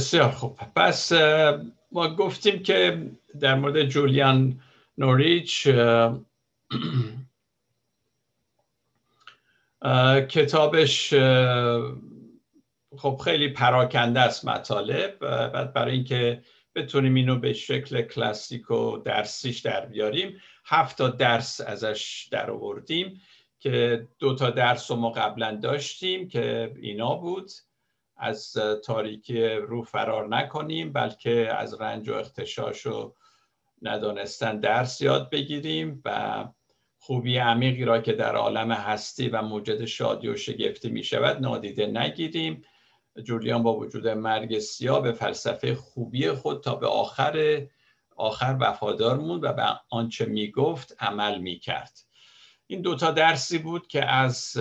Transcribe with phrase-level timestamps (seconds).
[0.00, 0.58] بسیار خوب.
[0.76, 1.12] پس
[1.92, 3.06] ما گفتیم که
[3.40, 4.60] در مورد جولیان
[4.98, 5.68] نوریچ
[10.28, 11.14] کتابش
[12.96, 15.18] خب خیلی پراکنده است مطالب
[15.48, 16.42] بعد برای اینکه
[16.74, 23.20] بتونیم اینو به شکل کلاسیک و درسیش در بیاریم هفت درس ازش در آوردیم
[23.58, 27.50] که دو تا درس رو ما قبلا داشتیم که اینا بود.
[28.20, 33.14] از تاریکی رو فرار نکنیم بلکه از رنج و اختشاش و
[33.82, 36.44] ندانستن درس یاد بگیریم و
[36.98, 41.86] خوبی عمیقی را که در عالم هستی و موجد شادی و شگفتی می شود نادیده
[41.86, 42.62] نگیریم.
[43.24, 47.66] جولیان با وجود مرگ سیاه به فلسفه خوبی خود تا به آخر
[48.16, 51.98] آخر وفادار موند و به آنچه می گفت عمل می کرد.
[52.66, 54.56] این دوتا درسی بود که از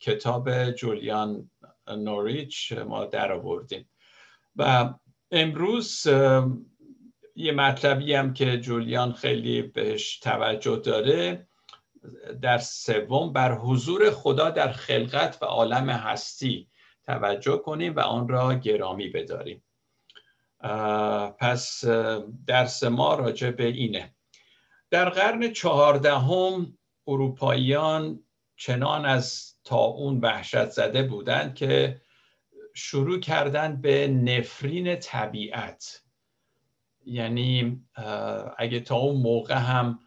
[0.00, 1.50] کتاب جولیان
[1.88, 3.90] نوریچ ما در آوردیم.
[4.56, 4.94] و
[5.30, 6.06] امروز
[7.36, 11.48] یه مطلبی هم که جولیان خیلی بهش توجه داره
[12.42, 16.68] در سوم بر حضور خدا در خلقت و عالم هستی
[17.04, 19.62] توجه کنیم و آن را گرامی بداریم.
[21.38, 21.84] پس
[22.46, 24.14] درس ما راجع به اینه.
[24.90, 28.24] در قرن چهاردهم اروپاییان
[28.56, 32.00] چنان از تا اون وحشت زده بودند که
[32.74, 36.02] شروع کردن به نفرین طبیعت.
[37.06, 37.84] یعنی
[38.58, 39.98] اگه تا اون موقع هم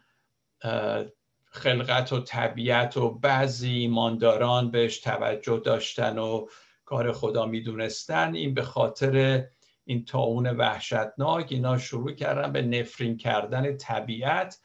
[1.44, 6.46] خلقت و طبیعت و بعضی ایمانداران بهش توجه داشتن و
[6.84, 9.44] کار خدا می‌دونستن این به خاطر
[9.84, 14.58] این تاون وحشتناک اینا شروع کردن به نفرین کردن طبیعت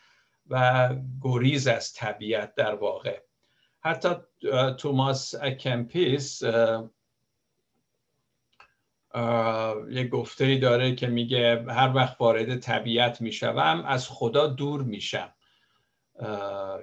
[0.50, 0.90] و
[1.22, 3.29] گریز از طبیعت در واقع.
[3.90, 4.10] حتی
[4.78, 6.42] توماس کمپیس
[9.92, 15.34] یه گفتهی داره که میگه هر وقت وارد طبیعت می‌شوم از خدا دور میشم.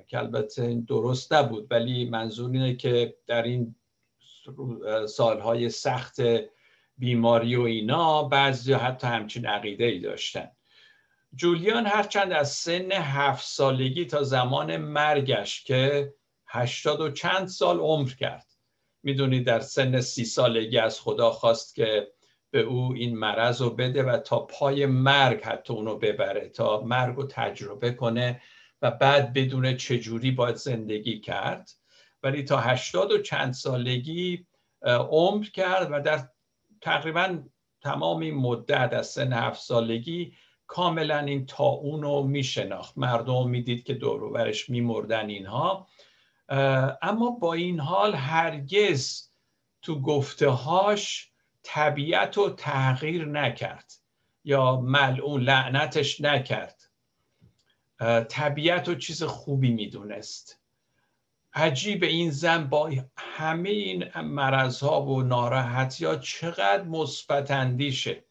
[0.07, 3.75] که البته این درست نبود ولی منظور اینه که در این
[5.09, 6.17] سالهای سخت
[6.99, 10.51] بیماری و اینا بعضی حتی همچین عقیده ای داشتن.
[11.35, 16.15] جولیان هرچند از سن هفت سالگی تا زمان مرگش که
[16.57, 18.47] هشتاد و چند سال عمر کرد.
[19.03, 22.09] می‌دونید در سن سی سالگی از خدا خواست که
[22.51, 27.17] به او این مرض رو بده و تا پای مرگ حتی اونو ببره تا مرگ
[27.17, 28.43] رو تجربه کنه
[28.83, 31.71] و بعد بدون چجوری باید زندگی کرد.
[32.23, 34.47] ولی تا هشتاد و چند سالگی
[35.11, 36.29] عمر کرد و در
[36.81, 37.39] تقریبا
[37.83, 40.33] تمام این مدت از سن هفت سالگی
[40.67, 42.99] کاملا این تا اونو میشناخت.
[42.99, 45.87] مردم می‌دید که دور میمردن اینها.
[47.03, 49.29] اما با این حال هرگز
[49.83, 51.31] تو گفتههاش
[51.63, 53.93] طبیعت رو تغییر نکرد
[54.45, 56.83] یا ملعون لعنتش نکرد.
[58.29, 60.61] طبیعت رو چیز خوبی می‌دونست.
[61.55, 68.25] عجیب این زن با همه این مرض ها و ناراحتی ها چقدر مثبت اندیشه.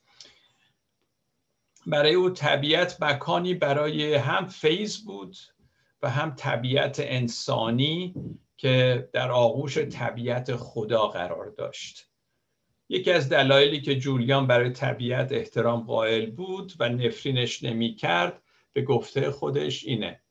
[1.88, 5.38] برای او طبیعت مکانی برای هم فیض بود.
[6.02, 8.16] و هم طبیعت انسانی
[8.58, 12.10] که در آغوش طبیعت خدا قرار داشت.
[12.90, 18.42] یکی از دلایلی که جولیان برای طبیعت احترام قائل بود و نفرینش نمی کرد
[18.74, 20.22] به گفته خودش اینه.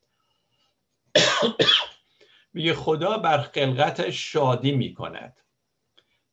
[2.55, 5.41] میگه خدا بر خلقت شادی می کند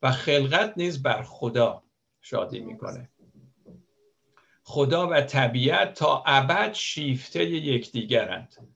[0.02, 1.82] و خلقت نیز بر خدا
[2.20, 3.08] شادی می‌کنه
[4.64, 8.71] خدا و طبیعت تا ابد شیفته یکدیگرند.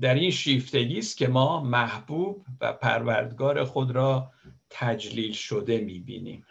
[0.00, 4.32] در این شیفتگی است که ما محبوب و پروردگار خود را
[4.70, 6.46] تجلیل شده می‌بینیم.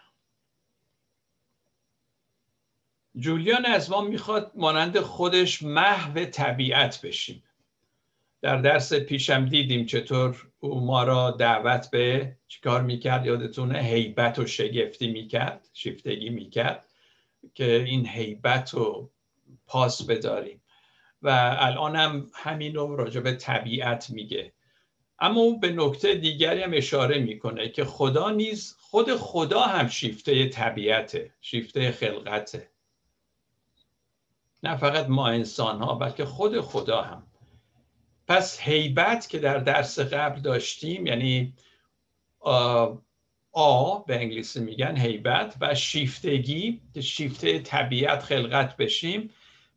[3.16, 7.44] جولیان از ما می‌خواد مانند خودش محو طبیعت بشیم.
[8.42, 14.46] در درس پیشم دیدیم چطور او ما را دعوت به چیکار می‌کرد؟ یادتونه؟ هیبت و
[14.48, 16.88] شگفتی می‌کرد شیفتگی می‌کرد
[17.54, 19.12] که این هیبت رو
[19.68, 20.63] پاس بداریم.
[21.24, 24.54] و الان هم همین رو راجع به طبیعت میگه.
[25.20, 30.50] اما او به نکته دیگری هم اشاره می‌کنه که خدا نیز خود خدا هم شیفته
[30.50, 32.70] طبیعته شیفته خلقته.
[34.64, 37.24] نه فقط ما انسان ها بلکه خود خدا هم.
[38.28, 41.54] پس هیبت که در درس قبل داشتیم یعنی
[43.52, 49.30] آ به انگلیسی میگن هیبت و شیفتگی که شیفته طبیعت خلقت بشیم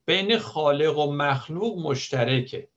[0.06, 2.68] بین خالق و مخلوق مشترکه.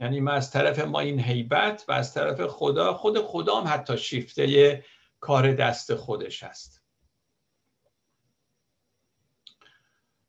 [0.00, 3.98] یعنی ما از طرف ما این هیبت و از طرف خدا خود خدا هم حتی
[3.98, 4.84] شیفته
[5.20, 6.82] کار دست خودش هست.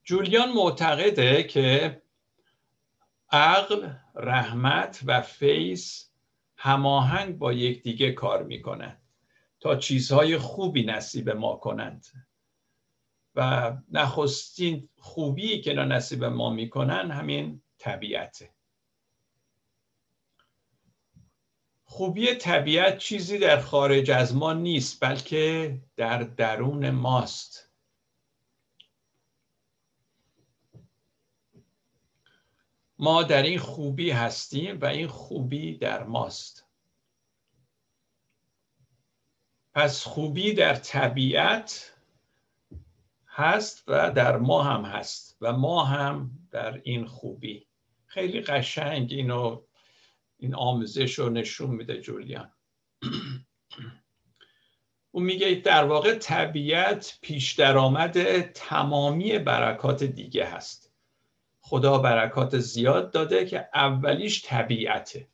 [0.03, 2.01] جولیان معتقده که
[3.31, 6.03] عقل، رحمت و فیض
[6.57, 9.01] هماهنگ با یکدیگه کار می‌کنند
[9.59, 12.05] تا چیزهای خوبی نصیب ما کنند.
[13.35, 18.55] و نخستین خوبی که نصیب ما می‌کنن همین طبیعته.
[21.83, 27.69] خوبی طبیعت چیزی در خارج از ما نیست بلکه در درون ماست.
[32.99, 36.65] ما در این خوبی هستیم و این خوبی در ماست.
[39.73, 41.94] پس خوبی در طبیعت
[43.37, 47.67] هست و در ما هم هست و ما هم در این خوبی.
[48.05, 49.61] خیلی قشنگ اینو
[50.37, 52.51] این آموزش رو نشون میده جولیان.
[55.11, 60.93] او میگه در واقع طبیعت پیش درآمد تمامی برکات دیگه هست.
[61.59, 65.27] خدا برکات زیاد داده که اولیش طبیعته.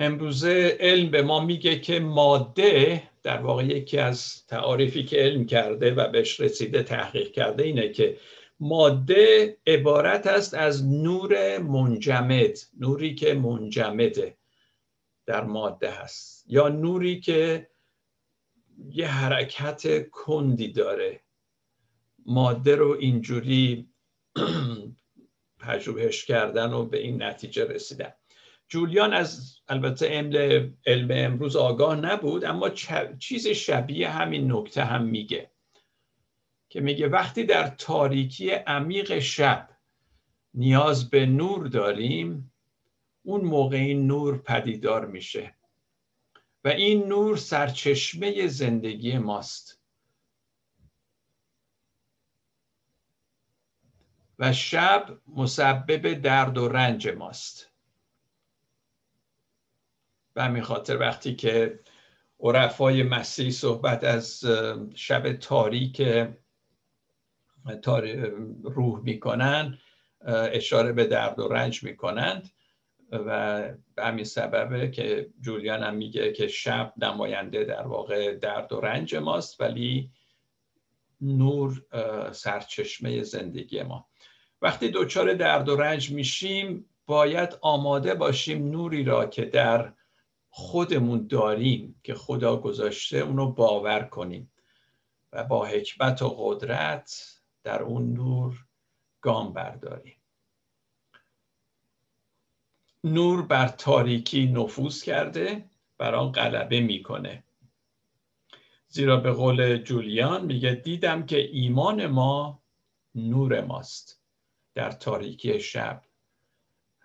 [0.00, 5.94] امروزه علم به ما میگه که ماده در واقع یکی از تعاریفی که علم کرده
[5.94, 8.16] و بهش رسیده تحقیق کرده اینه که
[8.60, 14.36] ماده عبارت است از نور منجمد نوری که منجمده
[15.26, 17.70] در ماده هست یا نوری که
[18.90, 21.20] یه حرکت کندی داره.
[22.26, 23.88] ماده رو اینجوری
[25.60, 28.12] پژوهش کردن و به این نتیجه رسیدن.
[28.70, 30.08] جولیان از البته
[30.86, 32.70] علم امروز آگاه نبود اما
[33.18, 35.50] چیز شبیه همین نکته هم میگه
[36.68, 39.68] که میگه وقتی در تاریکی عمیق شب
[40.54, 42.52] نیاز به نور داریم
[43.22, 45.54] اون موقع این نور پدیدار میشه
[46.64, 49.80] و این نور سرچشمه زندگی ماست.
[54.38, 57.69] و شب مسبب درد و رنج ماست.
[60.34, 61.80] به همین خاطر وقتی که
[62.40, 64.44] عرفای مسیح صحبت از
[64.94, 66.02] شب تاریک
[68.62, 69.78] روح می‌کنن
[70.52, 72.50] اشاره به درد و رنج می‌کنند
[73.12, 73.62] و
[73.94, 79.16] به همین سببه که جولیان هم میگه که شب نماینده در واقع درد و رنج
[79.16, 80.10] ماست ولی
[81.20, 81.82] نور
[82.32, 84.06] سرچشمه زندگی ما.
[84.62, 89.92] وقتی دچار درد و رنج میشیم باید آماده باشیم نوری را که در
[90.50, 94.52] خودمون داریم که خدا گذاشته اونو باور کنیم.
[95.32, 98.66] و با حکمت و قدرت در اون نور
[99.20, 100.16] گام برداریم.
[103.04, 107.44] نور بر تاریکی نفوذ کرده بر آن غلبه می‌کنه.
[108.88, 112.62] زیرا به قول جولیان میگه دیدم که ایمان ما
[113.14, 114.20] نور ماست
[114.74, 116.02] در تاریکی شب.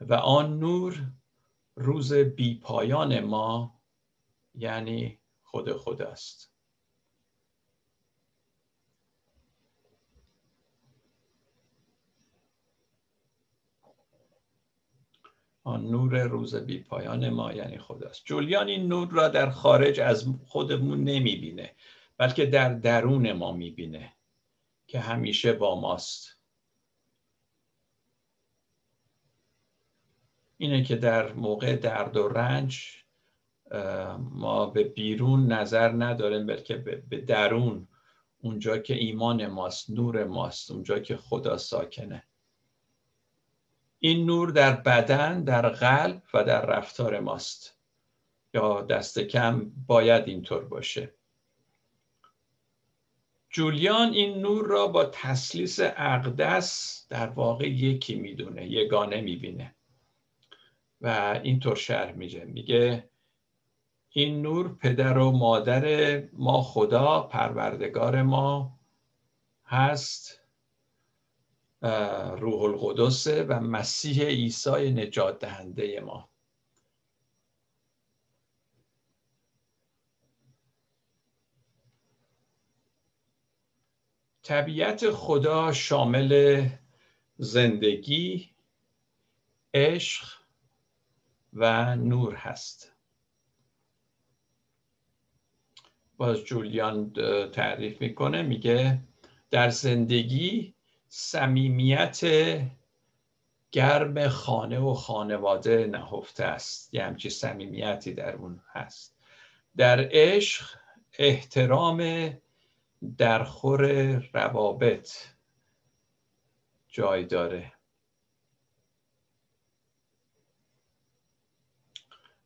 [0.01, 1.11] و آن نور
[1.75, 3.81] روز بیپایان ما
[4.55, 6.55] یعنی خود خود است.
[15.63, 20.25] آن نور روز بی پایان ما یعنی خداست جولیان این نور را در خارج از
[20.45, 21.75] خودمون نمی‌بینه
[22.17, 24.13] بلکه در درون ما می‌بینه
[24.87, 26.34] که همیشه با ماست.
[30.57, 33.03] اینه که در موقع درد و رنج
[34.17, 36.75] ما به بیرون نظر نداریم بلکه
[37.09, 37.87] به درون
[38.41, 42.23] اونجا که ایمان ماست نور ماست اونجا که خدا ساکنه.
[43.99, 47.75] این نور در بدن در قلب و در رفتار ماست.
[48.53, 51.13] یا دست کم باید اینطور باشه.
[53.49, 59.75] جولیان این نور را با تسلیس اقدس در واقع یکی می‌دونه یگانه می‌بینه.
[61.01, 63.09] و اینطور شرح میگه میگه
[64.09, 68.79] این نور پدر و مادر ما خدا پروردگار ما
[69.65, 70.41] هست
[72.37, 76.29] روح القدس و مسیح عیسی نجات دهنده ما.
[84.43, 86.65] طبیعت خدا شامل
[87.37, 88.49] زندگی
[89.73, 90.44] عشق
[91.55, 92.91] و نور هست.
[96.17, 97.13] باز جولیان
[97.51, 98.99] تعریف می‌کنه میگه
[99.51, 100.75] در زندگی
[101.07, 102.21] صمیمیت
[103.71, 106.93] گرم خانه و خانواده نهفته است.
[106.93, 109.17] یه همچی صمیمیتی در اون هست.
[109.77, 110.77] در عشق
[111.19, 112.29] احترام
[113.17, 115.11] در خور روابط
[116.87, 117.74] جای داره.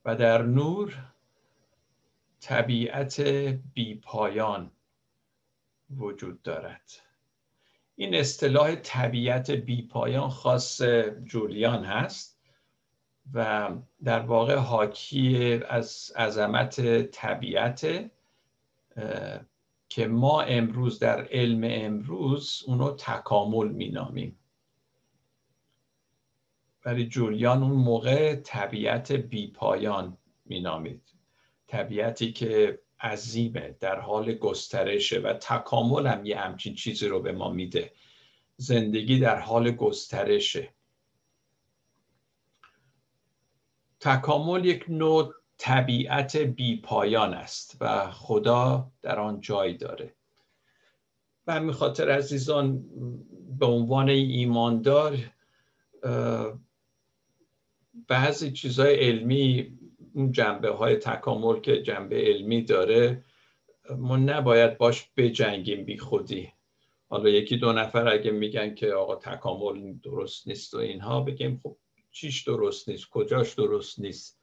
[0.05, 0.97] و در نور
[2.41, 3.21] طبیعت
[3.73, 4.71] بیپایان
[5.97, 6.91] وجود دارد.
[7.95, 10.81] این اصطلاح طبیعت بیپایان خاص
[11.23, 12.39] جولیان هست
[13.33, 13.69] و
[14.03, 18.09] در واقع حاکی از عظمت طبیعت
[19.89, 24.39] که ما امروز در علم امروز اونو تکامل مینامیم.
[26.85, 31.01] ولی جولیان اون موقع طبیعت بیپایان مینامید.
[31.67, 37.49] طبیعتی که عظیمه در حال گسترشه و تکامل هم یه همچین چیزی رو به ما
[37.49, 37.91] میده.
[38.57, 40.69] زندگی در حال گسترشه.
[43.99, 50.13] تکامل یک نوع طبیعت بیپایان است و خدا در آن جای داره.
[51.47, 52.85] و همین خاطر عزیزان
[53.59, 55.17] به عنوان ایماندار
[58.07, 59.77] بعضی چیزهای علمی
[60.13, 63.23] اون جنبه های تکامل که جنبه علمی داره
[63.97, 66.51] ما نباید باش بجنگیم بی خودی.
[67.09, 71.77] حالا یکی دو نفر اگه میگن که آقا تکامل درست نیست و اینها بگیم خب
[72.11, 74.39] چیش درست نیست کجاش درست نیست.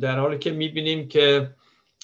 [0.00, 1.54] در حالی که می‌بینیم که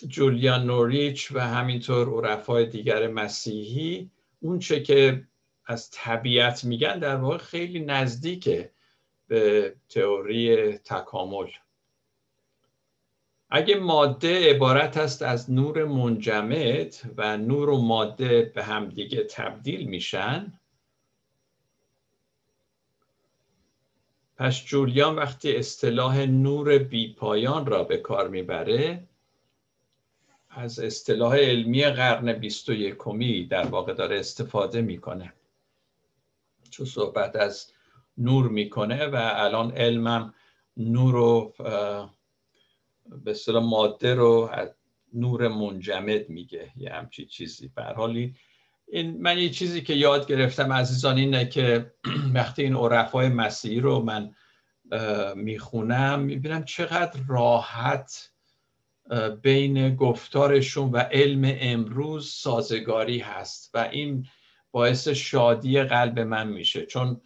[0.09, 5.27] جولیان نوریچ و همینطور عرفای دیگر مسیحی اون چه که
[5.67, 8.73] از طبیعت میگن در واقع خیلی نزدیکه.
[9.29, 11.47] به تئوری تکامل.
[13.51, 20.53] اگه ماده عبارت است از نور منجمد و نور و ماده به همدیگه تبدیل میشن
[24.37, 29.05] پس جولیان وقتی اصطلاح نور بیپایان را به کار می‌بره
[30.51, 35.33] از اصطلاح علمی قرن بیست و یکمی در واقع داره استفاده می‌کنه.
[36.71, 37.73] چون صحبت از
[38.19, 40.35] نور می‌کنه و الان علمم
[40.77, 41.55] نور رو
[43.25, 44.75] به اصطلاح ماده رو از
[45.15, 47.69] نور منجمد میگه یه همچی چیزی.
[47.69, 48.35] به حالی
[48.89, 51.93] این من یه چیزی که یاد گرفتم عزیزان اینه که
[52.35, 54.35] وقتی این عرفای مسیحی رو من
[55.37, 58.31] می‌خونم می‌بینم چقدر راحت
[59.43, 64.27] بین گفتارشون و علم امروز سازگاری هست و این
[64.71, 66.87] باعث شادی قلب من میشه.
[66.87, 67.21] چون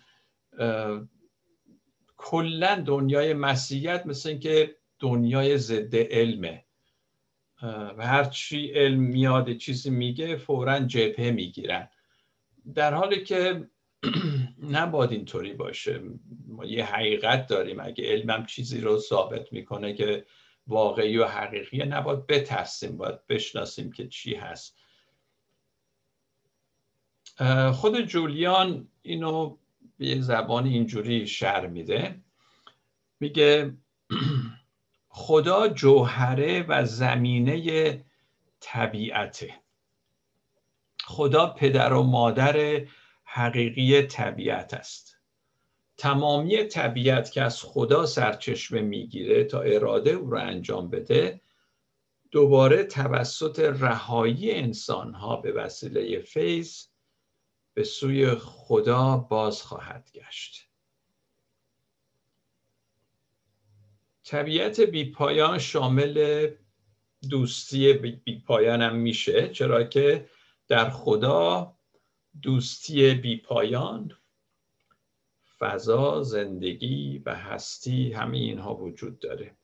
[2.17, 6.65] کلا دنیای مسیحیت مثل اینکه دنیای ضد علمه.
[7.63, 11.89] و هر چی علم میاد چیزی میگه فورا جبهه می‌گیرن.
[12.75, 13.69] در حالی که
[14.77, 16.01] نباید اینطوری باشه.
[16.47, 17.81] ما یه حقیقت داریم.
[17.81, 20.27] اگه علمم چیزی رو ثابت می‌کنه که
[20.67, 22.97] واقعی و حقیقیه نباید بترسیم.
[22.97, 24.77] باید بشناسیم که چی هست.
[27.73, 29.57] خود جولیان اینو
[30.01, 32.21] به یه زبان اینجوری شر میده.
[33.21, 33.77] میگه
[35.09, 38.05] خدا جوهره و زمینه
[38.61, 39.55] طبیعته.
[41.05, 42.87] خدا پدر و مادر
[43.25, 45.17] حقیقی طبیعت است.
[45.97, 51.41] تمامی طبیعت که از خدا سرچشمه می‌گیره تا اراده او را انجام بده
[52.31, 56.90] دوباره توسط رهایی انسان ها به وسیله فیض
[57.81, 60.69] به سوی خدا باز خواهد گشت.
[64.25, 66.47] طبیعت بیپایان شامل
[67.31, 70.29] دوستی بیپایان هم میشه چرا که
[70.69, 71.75] در خدا
[72.43, 74.13] دوستی بیپایان
[75.59, 79.55] فضا زندگی و هستی همه اینها وجود داره.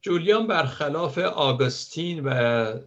[0.00, 2.80] جولیان برخلاف آگوستین و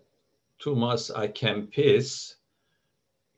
[0.59, 2.42] توماس آکمپیس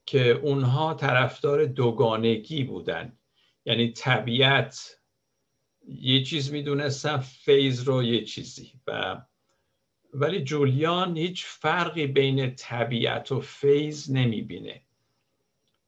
[0.05, 3.17] که اونها طرفدار دوگانگی بودن.
[3.65, 5.00] یعنی طبیعت
[5.88, 8.71] یه چیز می‌دونستن فیض رو یه چیزی.
[8.88, 9.21] و
[10.13, 14.81] ولی جولیان هیچ فرقی بین طبیعت و فیض نمی‌بینه.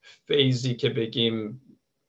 [0.02, 1.62] فیضی که بگیم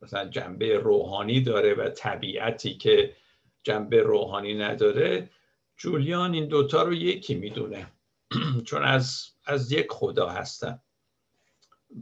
[0.03, 3.17] مثلا جنبه روحانی داره و طبیعتی که
[3.63, 5.31] جنبه روحانی نداره
[5.77, 7.93] جولیان این دوتا رو یکی می‌دونه.
[8.67, 10.81] چون از, از یک خدا هستن.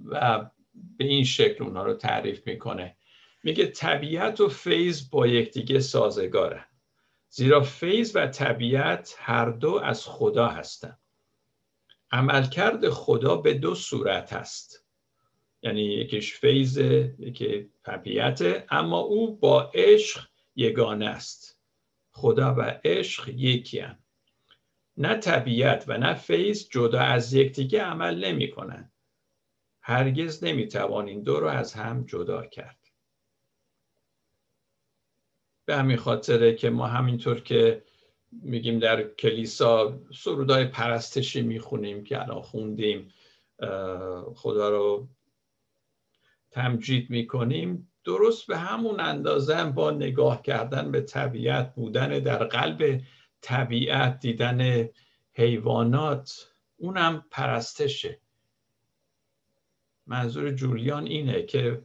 [0.04, 0.38] و
[0.74, 2.96] به این شکل اونها رو تعریف می‌کنه.
[3.42, 6.64] میگه طبیعت و فیض با یکدیگه سازگاره.
[7.28, 10.98] زیرا فیض و طبیعت هر دو از خدا هستند.
[12.10, 14.84] عملکرد خدا به دو صورت هست
[15.62, 16.78] یعنی یکیش فیض
[17.18, 21.58] یکی طبیعت اما او با عشق یگانه است.
[22.10, 23.98] خدا و عشق یکی هم.
[24.96, 28.92] نه طبیعت و نه فیض جدا از یکدیگه عمل نمی کنن.
[29.88, 32.78] هرگز نمی‌توان این دو رو از هم جدا کرد.
[35.64, 37.84] به همین خاطره که ما همینطور که
[38.32, 43.12] میگیم در کلیسا سرودای پرستشی می‌خونیم که الان خوندیم
[44.34, 45.08] خدا رو
[46.50, 53.02] تمجید می‌کنیم درست به همون اندازه با نگاه کردن به طبیعت بودن در قلب
[53.40, 54.88] طبیعت دیدن
[55.32, 58.20] حیوانات اونم پرستشه.
[60.06, 61.82] منظور جولیان اینه که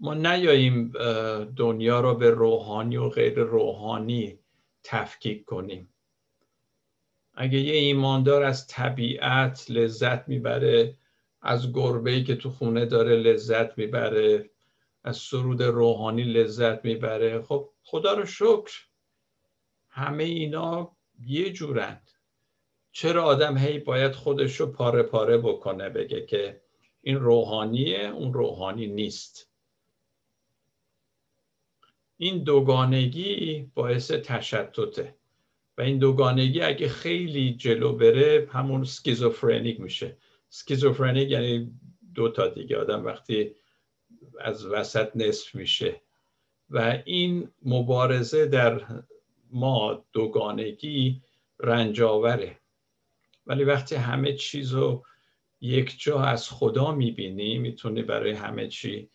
[0.00, 0.92] ما نیاییم
[1.56, 4.38] دنیا رو به روحانی و غیر روحانی
[4.82, 5.88] تفکیک کنیم.
[7.34, 10.94] اگه یه ایماندار از طبیعت لذت می‌بره
[11.42, 14.50] از گربه ای که تو خونه داره لذت می‌بره
[15.04, 18.72] از سرود روحانی لذت می‌بره خب خدا رو شکر
[19.88, 22.10] همه اینا یه جورند
[22.92, 26.63] چرا آدم هی باید خودش رو پاره پاره بکنه بگه که
[27.06, 29.50] این روحانیه اون روحانی نیست.
[32.16, 35.14] این دوگانگی باعث تشتته
[35.78, 40.16] و این دوگانگی اگه خیلی جلو بره همون اسکیزوفرنیک میشه.
[40.48, 41.72] اسکیزوفرنیک یعنی
[42.14, 43.54] دو تا دیگه آدم وقتی
[44.40, 46.00] از وسط نصف میشه.
[46.70, 48.82] و این مبارزه در
[49.50, 51.22] ما دوگانگی
[51.60, 52.58] رنجاوره
[53.46, 55.04] ولی وقتی همه چیز رو
[55.64, 59.10] یک جا از خدا می‌بینی می‌تونی برای همه چی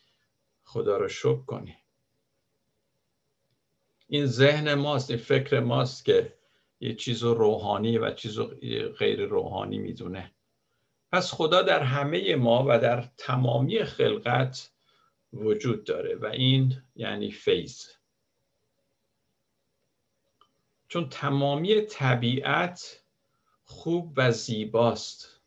[0.63, 1.75] خدا رو شکر کنی.
[4.07, 6.37] این ذهن ماست این فکر ماست که
[6.79, 8.39] یه چیز روحانی و چیز
[8.97, 10.31] غیر روحانی می‌دونه.
[11.11, 14.71] پس خدا در همه ما و در تمامی خلقت
[15.33, 17.85] وجود داره و این یعنی فیض.
[20.87, 23.03] چون تمامی طبیعت
[23.63, 25.38] خوب و زیباست.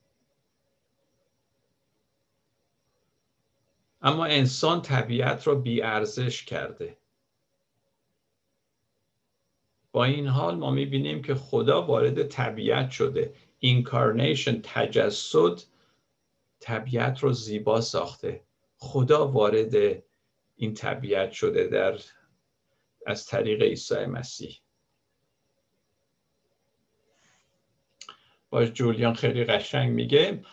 [4.02, 6.96] اما انسان طبیعت را بیارزش کرده.
[9.92, 13.34] با این حال ما می‌بینیم که خدا وارد طبیعت شده.
[13.58, 15.60] اینکارنیشن تجسد
[16.60, 18.40] طبیعت رو زیبا ساخته.
[18.76, 20.02] خدا وارد
[20.56, 21.98] این طبیعت شده در
[23.06, 24.58] از طریق عیسی مسیح.
[28.50, 30.44] باش جولیان خیلی قشنگ میگه.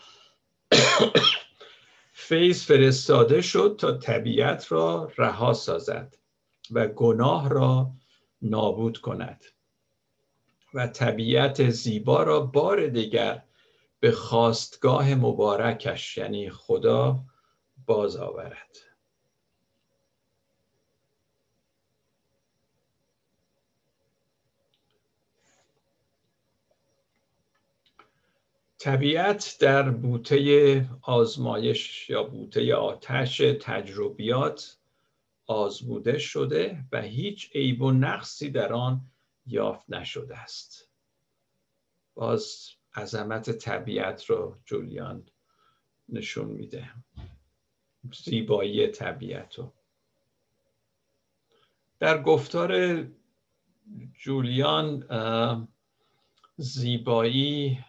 [2.29, 6.17] فیض فرستاده شد تا طبیعت را رها سازد
[6.71, 7.91] و گناه را
[8.41, 9.45] نابود کند
[10.73, 13.43] و طبیعت زیبا را بار دیگر
[13.99, 17.19] به خواستگاه مبارکش یعنی خدا
[17.85, 18.77] باز آورد.
[28.79, 34.77] طبیعت در بوته آزمایش یا بوته آتش تجربیات
[35.47, 39.01] آزموده شده و هیچ عیب و نقصی در آن
[39.45, 40.89] یافت نشده است.
[42.15, 45.27] باز عظمت طبیعت رو جولیان
[46.09, 46.89] نشون میده.
[48.13, 49.73] زیبایی طبیعت رو.
[51.99, 53.03] در گفتار
[54.13, 55.07] جولیان
[56.57, 57.79] زیبایی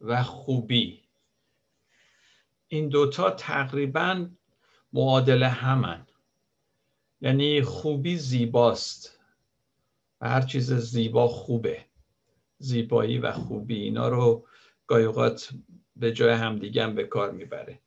[0.00, 1.00] و خوبی.
[2.68, 4.28] این دوتا تقریبا
[4.92, 6.06] معادل همن.
[7.20, 9.20] یعنی خوبی زیباست.
[10.20, 11.84] و هر چیز زیبا خوبه.
[12.58, 13.82] زیبایی و خوبی.
[13.82, 14.46] اینا رو
[14.86, 15.50] گایقات
[15.96, 17.80] به جای همدیگه هم به کار می‌بره.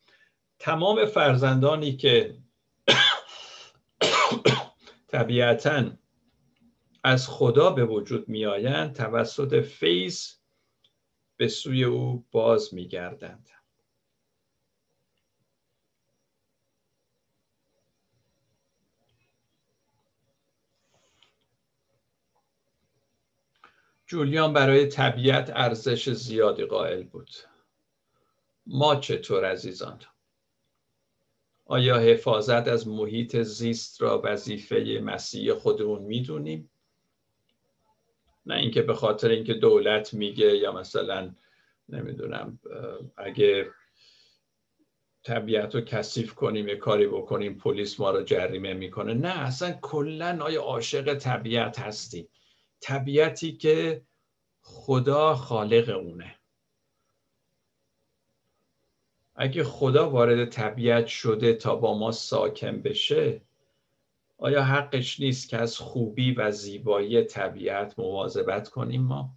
[0.59, 2.37] تمام فرزندانی که
[5.07, 5.91] طبیعتا
[7.03, 10.37] از خدا به وجود میآیند توسط فیض
[11.38, 13.50] به سوی او باز میگردند.
[24.06, 27.30] جولیان برای طبیعت ارزش زیادی قائل بود.
[28.65, 30.02] ما چطور عزیزان؟
[31.65, 36.69] آیا حفاظت از محیط زیست را وظیفه مسیح خودمون می‌دونیم؟
[38.47, 41.36] نه اینکه به خاطر اینکه دولت میگه یا مثلا
[41.89, 42.60] نمی‌دونم
[43.17, 43.71] اگه
[45.23, 49.13] طبیعت رو کثیف کنیم یه کاری بکنیم پلیس ما رو جریمه می‌کنه.
[49.13, 52.27] نه اصلا کلا آیا عاشق طبیعت هستیم؟
[52.81, 54.01] طبیعتی که
[54.62, 56.36] خدا خالق اونه.
[59.36, 63.41] اگه خدا وارد طبیعت شده تا با ما ساکن بشه
[64.38, 69.30] آیا حقش نیست که از خوبی و زیبایی طبیعت مواظبت کنیم ما؟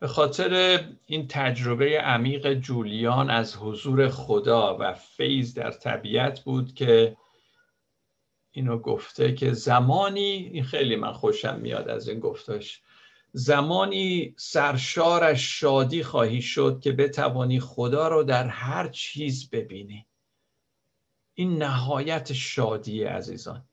[0.00, 7.16] به خاطر این تجربه عمیق جولیان از حضور خدا و فیض در طبیعت بود که
[8.50, 12.82] اینو گفته که زمانی این خیلی من خوشم میاد از این گفتاش
[13.32, 20.06] زمانی سرشارش شادی خواهی شد که بتوانی خدا رو در هر چیز ببینی.
[21.34, 23.64] این نهایت شادی عزیزان.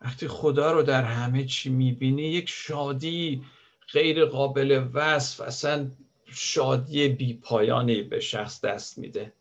[0.00, 3.44] وقتی خدا رو در همه چی می‌بینی یک شادی
[3.92, 5.90] غیر قابل وصف اصلا
[6.26, 9.32] شادی بی پایانی به شخص دست میده.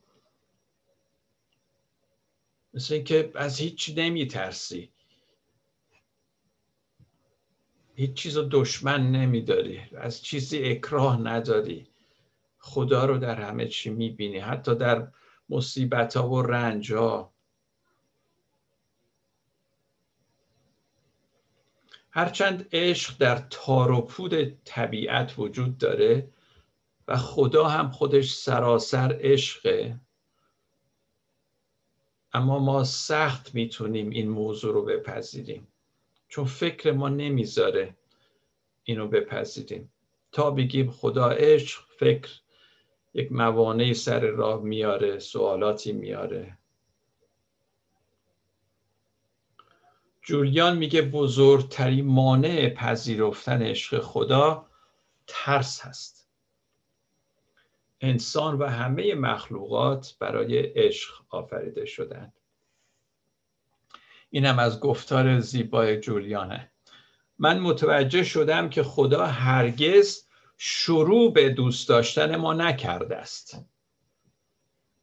[2.74, 4.92] مثل اینکه از هیچ نمیترسی.
[7.96, 11.88] هیچ چیز رو دشمن نمیداری از چیزی اکراه نداری.
[12.58, 15.08] خدا رو در همه چی می‌بینی حتی در
[15.50, 17.34] مصیبت ها و رنج ها
[22.12, 26.30] هرچند عشق در تار و پود طبیعت وجود داره
[27.08, 30.00] و خدا هم خودش سراسر عشقه
[32.34, 35.68] اما ما سخت می‌تونیم این موضوع رو بپذیریم.
[36.32, 37.96] چون فکر ما نمی‌ذاره
[38.84, 39.94] اینو بپذیریم.
[40.32, 42.30] تا بگیم خدا عشق فکر
[43.13, 46.58] یک موانعی سر راه میاره سوالاتی میاره.
[50.22, 54.70] جولیان میگه بزرگترین مانع پذیرفتن عشق خدا
[55.28, 56.30] ترس هست.
[58.02, 62.41] انسان و همه مخلوقات برای عشق آفریده شدند.
[64.32, 66.72] اینم از گفتار زیبای جولیانه.
[67.39, 73.65] من متوجه شدم که خدا هرگز شروع به دوست داشتن ما نکرده است.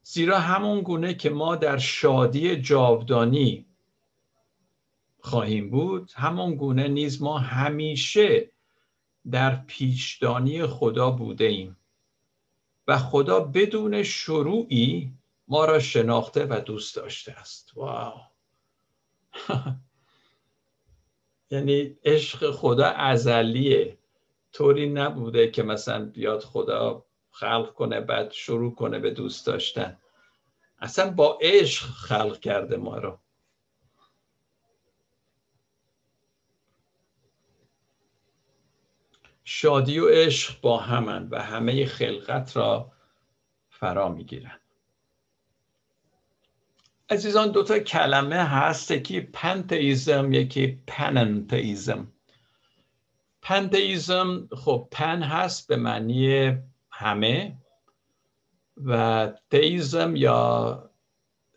[0.02, 3.66] زیرا همون گونه که ما در شادی جاودانی
[5.20, 8.50] خواهیم بود همون گونه نیز ما همیشه
[9.30, 11.76] در پیشدانی خدا بوده ایم.
[12.86, 15.12] و خدا بدون شروعی
[15.48, 17.76] ما را شناخته و دوست داشته است.
[17.76, 18.27] واو!
[21.50, 23.98] یعنی عشق خدا ازلیه.
[24.52, 29.98] طوری نبوده که مثلا بیاد خدا خلق کنه بعد شروع کنه به دوست داشتن.
[30.78, 33.18] اصلا با عشق خلق کرده ما رو.
[39.44, 42.92] شادی و عشق با همن و همه خلقت را
[43.70, 44.60] فرا می‌گیرن.
[47.10, 48.90] عزیزان دوتا کلمه هست.
[48.90, 52.12] یکی پنتئیزم یکی پننتئیزم
[53.42, 56.56] پنتئیزم خب پن هست به معنی
[56.90, 57.58] همه.
[58.84, 60.90] و تئیزم یا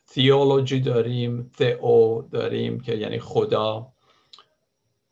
[0.08, 3.94] تیولوژی داریم تئو داریم که یعنی خدا.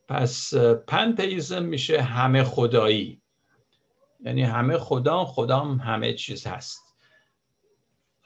[0.07, 0.53] پس
[0.87, 3.21] پنتئیزم میشه همه خدایی.
[4.19, 6.88] یعنی همه خدا خدا همه چیز هست.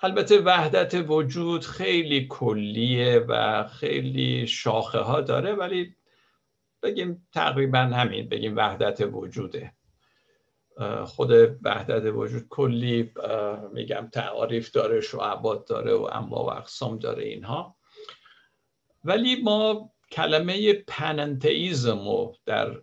[0.03, 5.95] البته وحدت وجود خیلی کلیه و خیلی شاخه ها داره ولی
[6.83, 9.73] بگیم تقریبا همین بگیم وحدت وجوده.
[11.05, 13.13] خود وحدت وجود کلی
[13.73, 17.75] میگم تعاریف داره شعبات داره و انواع و اقسام داره اینها.
[19.03, 22.81] ولی ما کلمه پننتئیزم رو در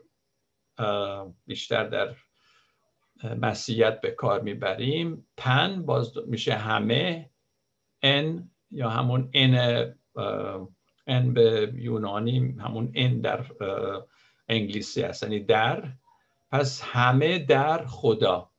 [1.46, 2.16] بیشتر در
[3.24, 5.26] مسیحیت به کار می‌بریم.
[5.36, 7.30] پن باز میشه همه
[8.02, 9.94] ان یا همون ان
[11.06, 13.44] ان به یونانی همون ان در
[14.48, 15.92] انگلیسی هست یعنی در.
[16.50, 18.50] پس همه در خدا.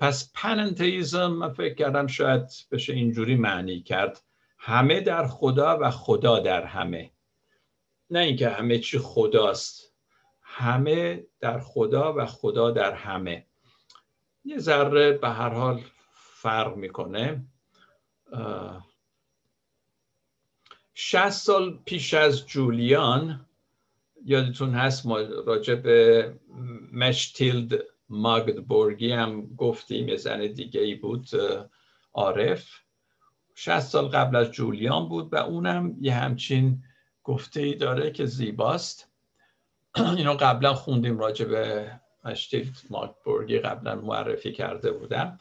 [0.00, 4.20] پس پننتیزم من فکر کردم شاید بشه اینجوری معنی کرد.
[4.58, 7.10] همه در خدا و خدا در همه.
[8.10, 9.94] نه اینکه همه چی خداست.
[10.42, 13.46] همه در خدا و خدا در همه.
[14.44, 15.80] یه ذره به هر حال
[16.12, 17.46] فرق می‌کنه.
[20.94, 23.46] شست سال پیش از جولیان
[24.24, 26.32] یادتون هست ما راجع به
[26.92, 31.28] مشتیلد ماگدبورگی هم گفتیم یه زن دیگه ای بود
[32.12, 32.68] عارف.
[33.54, 36.82] شست سال قبل از جولیان بود و اونم یه همچین
[37.24, 39.10] گفته ای داره که زیباست.
[40.16, 45.38] اینو قبلا خوندیم راجع به مشتیلد ماگدبورگی قبلا معرفی کرده بودم.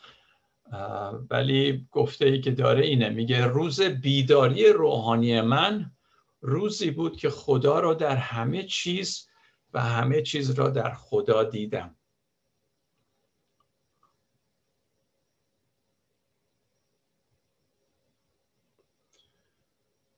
[1.30, 5.92] ولی گفته ای که داره اینه میگه روز بیداری روحانی من
[6.42, 9.30] روزی بود که خدا را در همه چیز
[9.74, 11.96] و همه چیز را در خدا دیدم.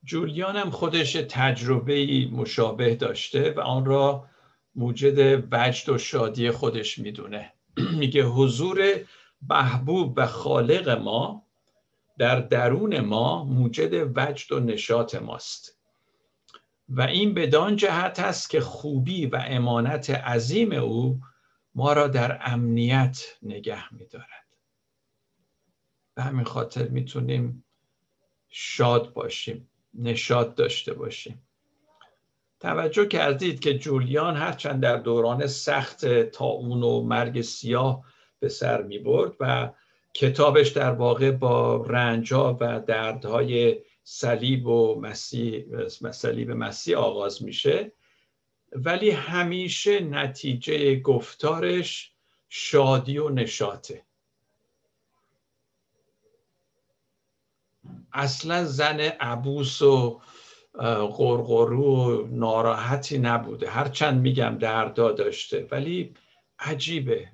[0.04, 4.28] جولیان هم خودش تجربه مشابه داشته و آن را
[4.76, 7.54] موجد وجد و شادی خودش می‌دونه.
[8.00, 9.06] میگه حضور
[9.50, 11.48] محبوب و خالق ما
[12.18, 15.78] در درون ما موجد وجد و نشاط ماست.
[16.90, 21.22] و این بدان جهت است که خوبی و امانت عظیم او
[21.76, 24.48] ما را در امنیت نگه میدارد.
[26.16, 27.64] به همین خاطر می‌تونیم
[28.50, 31.42] شاد باشیم نشاد داشته باشیم.
[32.62, 36.04] توجه کردید که جولیان هرچند در دوران سخت
[36.42, 38.06] اون و مرگ سیاه
[38.40, 39.72] به سر می برد و
[40.14, 45.66] کتابش در واقع با رنجا و دردهای صلیب و مسیح
[46.12, 47.92] صلیب مسیح آغاز میشه.
[48.72, 52.12] ولی همیشه نتیجه گفتارش
[52.50, 54.06] شادی و نشاطه.
[58.14, 60.22] اصلا زن عبوس و
[60.80, 63.70] غرغرو و ناراحتی نبوده.
[63.70, 66.14] هرچند میگم دردا داشته ولی
[66.60, 67.30] عجیبه.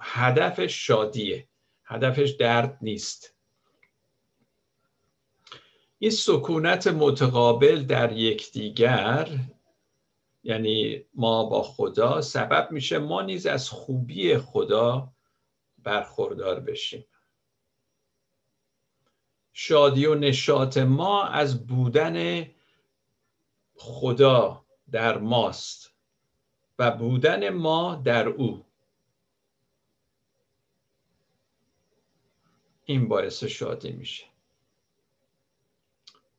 [0.00, 1.48] هدفش شادیه.
[1.84, 3.34] هدفش درد نیست.
[5.98, 9.28] این سکونت متقابل در یکدیگر
[10.42, 15.12] یعنی ما با خدا سبب میشه ما نیز از خوبی خدا
[15.78, 17.04] برخوردار بشیم.
[19.52, 22.46] شادی و نشاط ما از بودن
[23.82, 25.90] خدا در ماست
[26.78, 28.64] و بودن ما در او.
[32.84, 34.24] این باعث شادی میشه.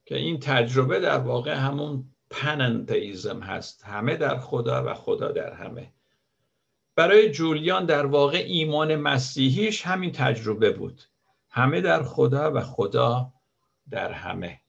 [0.05, 3.83] که این تجربه در واقع همون پننتیزم هست.
[3.83, 5.93] همه در خدا و خدا در همه.
[6.95, 11.01] برای جولیان در واقع ایمان مسیحیش همین تجربه بود.
[11.49, 13.33] همه در خدا و خدا
[13.89, 14.60] در همه.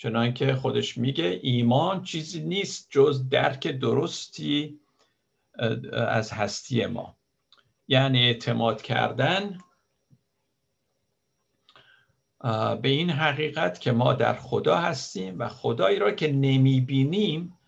[0.00, 4.80] چنانکه خودش میگه ایمان چیزی نیست جز درک درستی
[5.92, 7.16] از هستی ما.
[7.88, 9.58] یعنی اعتماد کردن
[12.82, 17.58] به این حقیقت که ما در خدا هستیم و خدایی را که نمی‌بینیم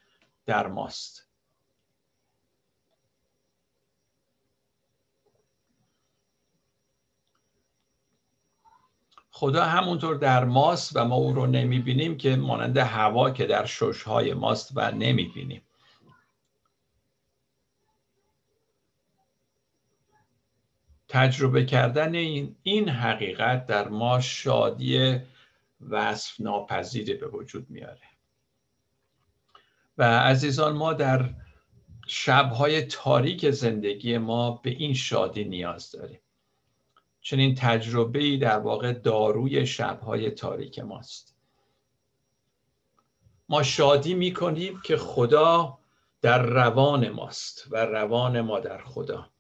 [0.47, 1.30] در ماست.
[9.41, 14.35] خدا همونطور در ماست و ما او رو نمی‌بینیم که مانند هوا که در ششهای
[14.35, 15.63] ماست و نمی‌بینیم.
[21.09, 25.19] تجربه کردن این, این حقیقت در ما شادی
[25.91, 28.09] وصف ناپذیری به وجود میاره.
[29.99, 31.35] و عزیزان ما در
[32.07, 36.21] شبهای تاریک زندگی ما به این شادی نیاز داریم.
[37.21, 41.37] چنین تجربه در واقع داروی شبهای تاریک ماست.
[43.49, 45.79] ما شادی می کنیم که خدا
[46.21, 49.31] در روان ماست و روان ما در خدا.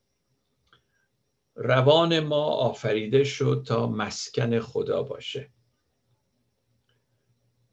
[1.54, 5.50] روان ما آفریده شد تا مسکن خدا باشه.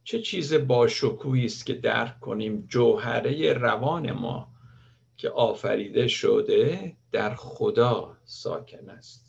[0.03, 4.53] چه چیز باشکوهی است که درک کنیم جوهره روان ما
[5.17, 9.26] که آفریده شده در خدا ساکن است؟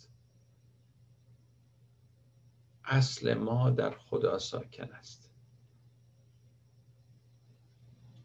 [2.88, 5.31] اصل ما در خدا ساکن است.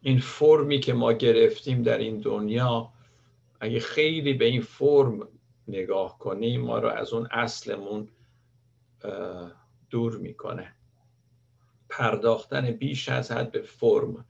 [0.00, 2.92] این فرمی که ما گرفتیم در این دنیا
[3.60, 5.28] اگه خیلی به این فرم
[5.68, 8.08] نگاه کنیم ما رو از اون اصلمون
[9.90, 10.74] دور می‌کنه.
[11.88, 14.24] پرداختن بیش از حد به فرم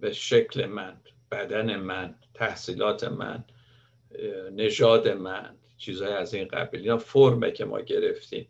[0.00, 3.44] به شکل من بدن من تحصیلات من
[4.52, 6.80] نژاد من چیزهای از این قبیل.
[6.80, 8.48] اینا فرمه که ما گرفتیم.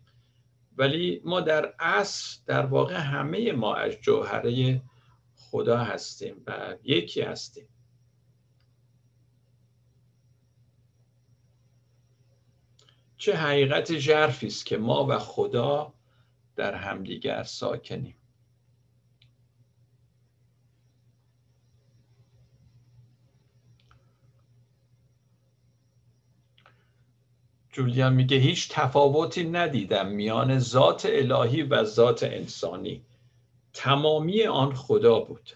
[0.79, 4.81] ولی ما در اصل در واقع همه ما از جوهره
[5.35, 7.67] خدا هستیم و یکی هستیم.
[13.17, 15.93] چه حقیقت ژرفی است که ما و خدا
[16.55, 18.18] در همدیگر ساکنیم؟
[27.79, 33.05] جولیان میگه هیچ تفاوتی ندیدم میان ذات الهی و ذات انسانی.
[33.73, 35.49] تمامی آن خدا بود.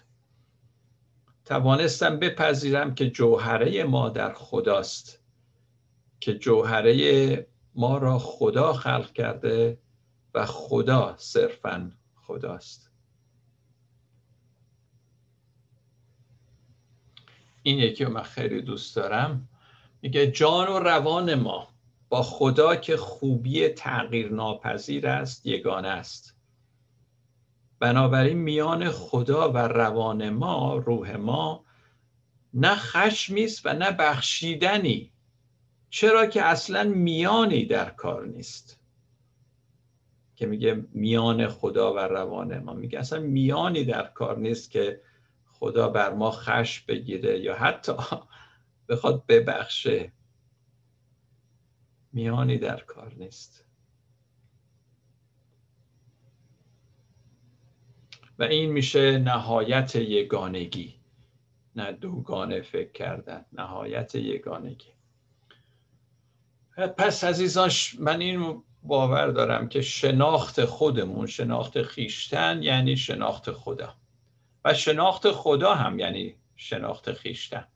[1.44, 5.22] توانستم بپذیرم که جوهره ما در خداست
[6.20, 9.78] که جوهره ما را خدا خلق کرده
[10.34, 12.90] و خدا صرفا خداست.
[17.62, 19.48] این یکی رو من خیلی دوست دارم.
[20.02, 21.73] میگه جان و روان ما.
[22.14, 26.36] با خدا که خوبی تغییر ناپذیر است یگانه است.
[27.78, 31.64] بنابراین میان خدا و روان ما روح ما
[32.54, 35.12] نه خشمی است و نه بخشیدنی.
[35.90, 38.80] چرا که اصلا میانی در کار نیست.
[40.36, 42.72] که میگه میان خدا و روان ما.
[42.72, 45.00] میگه اصلا میانی در کار نیست که
[45.52, 47.92] خدا بر ما خش بگیره یا حتی
[48.88, 50.12] بخواد ببخشه.
[52.14, 53.64] میانی در کار نیست.
[58.38, 60.94] و این میشه نهایت یگانگی
[61.76, 64.94] نه دوگانه فکر کردن نهایت یگانگی.
[66.96, 73.94] پس عزیزان من این باور دارم که شناخت خودمون شناخت خیشتن یعنی شناخت خدا.
[74.64, 77.68] و شناخت خدا هم یعنی شناخت خیشتن.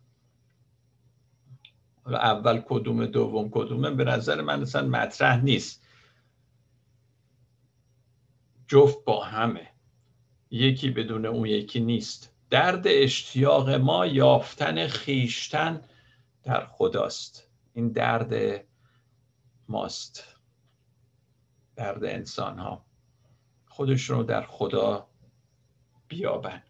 [2.09, 5.87] حالا اول کدوم دوم کدومه به نظر من اصلا مطرح نیست.
[8.68, 9.68] جفت با همه.
[10.51, 12.35] یکی بدون اون یکی نیست.
[12.51, 15.83] درد اشتیاق ما یافتن خیشتن
[16.42, 17.51] در خداست.
[17.73, 18.64] این درد
[19.68, 20.25] ماست.
[21.77, 22.85] درد انسان ها
[23.66, 25.09] خودشون رو در خدا
[26.09, 26.62] بیابن.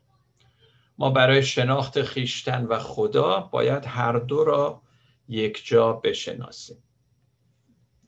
[0.98, 4.87] ما برای شناخت خیشتن و خدا باید هر دو را
[5.28, 6.82] یک جا بشناسیم.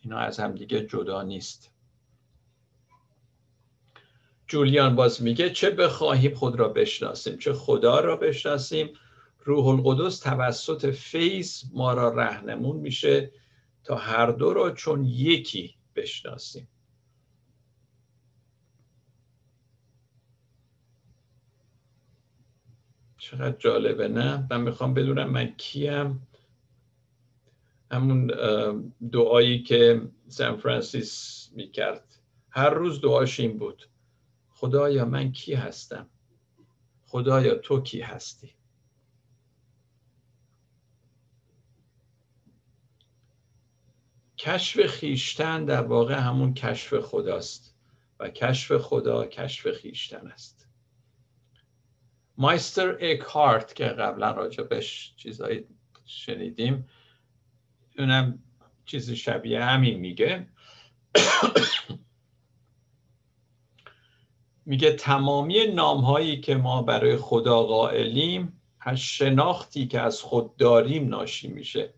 [0.01, 1.71] اینا از هم دیگه جدا نیست.
[4.47, 8.89] جولیان باز میگه چه بخواهیم خود را بشناسیم؟ چه خدا را بشناسیم؟
[9.45, 13.33] روح القدس توسط فیض ما را رهنمون میشه
[13.85, 16.69] تا هر دو را چون یکی بشناسیم.
[23.19, 26.27] چقدر جالبه نه؟ من می‌خوام بدونم من کیم.
[27.91, 28.27] همون
[29.13, 32.17] دعایی که سان فرانسیس می‌کرد.
[32.51, 33.89] هر روز دعاش این بود.
[34.49, 36.11] خدایا من کی هستم؟
[37.07, 38.55] خدایا تو کی هستی؟
[44.39, 47.77] کشف خیشتن در واقع همون کشف خداست
[48.21, 50.69] و کشف خدا کشف خیشتن است.
[52.37, 55.67] مایستر اکهارت که قبلا راجبش چیزایی
[56.05, 56.89] شنیدیم
[58.01, 58.39] اونم
[58.85, 60.49] چیز شبیه همین میگه.
[64.67, 71.09] میگه تمامی نام هایی که ما برای خدا قائلیم از شناختی که از خود داریم
[71.09, 71.95] ناشی میشه.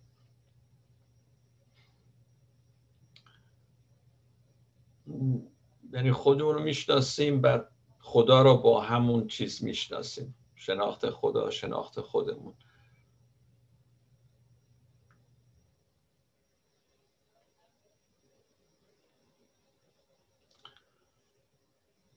[5.93, 7.69] یعنی خودمون رو می‌شناسیم بعد
[8.01, 10.35] خدا رو با همون چیز می‌شناسیم.
[10.55, 12.55] شناخت خدا شناخت خودمون.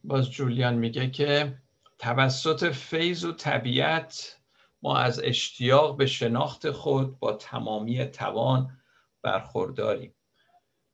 [0.08, 1.58] باز جولیان میگه که
[2.00, 4.40] توسط فیض و طبیعت
[4.82, 8.82] ما از اشتیاق به شناخت خود با تمامی توان
[9.22, 10.16] برخورداریم.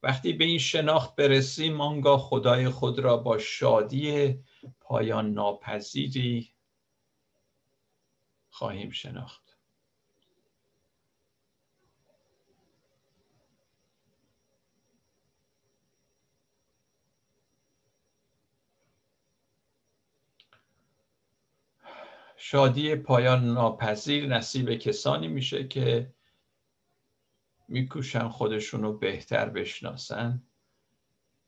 [0.04, 4.40] وقتی به این شناخت برسیم آنگاه خدای خود را با شادی
[4.80, 6.54] پایان ناپذیری
[8.50, 9.51] خواهیم شناخت.
[22.44, 26.14] شادی پایان ناپذیر نصیب کسانی میشه که
[27.68, 30.44] میکوشن خودشونو بهتر بشناسن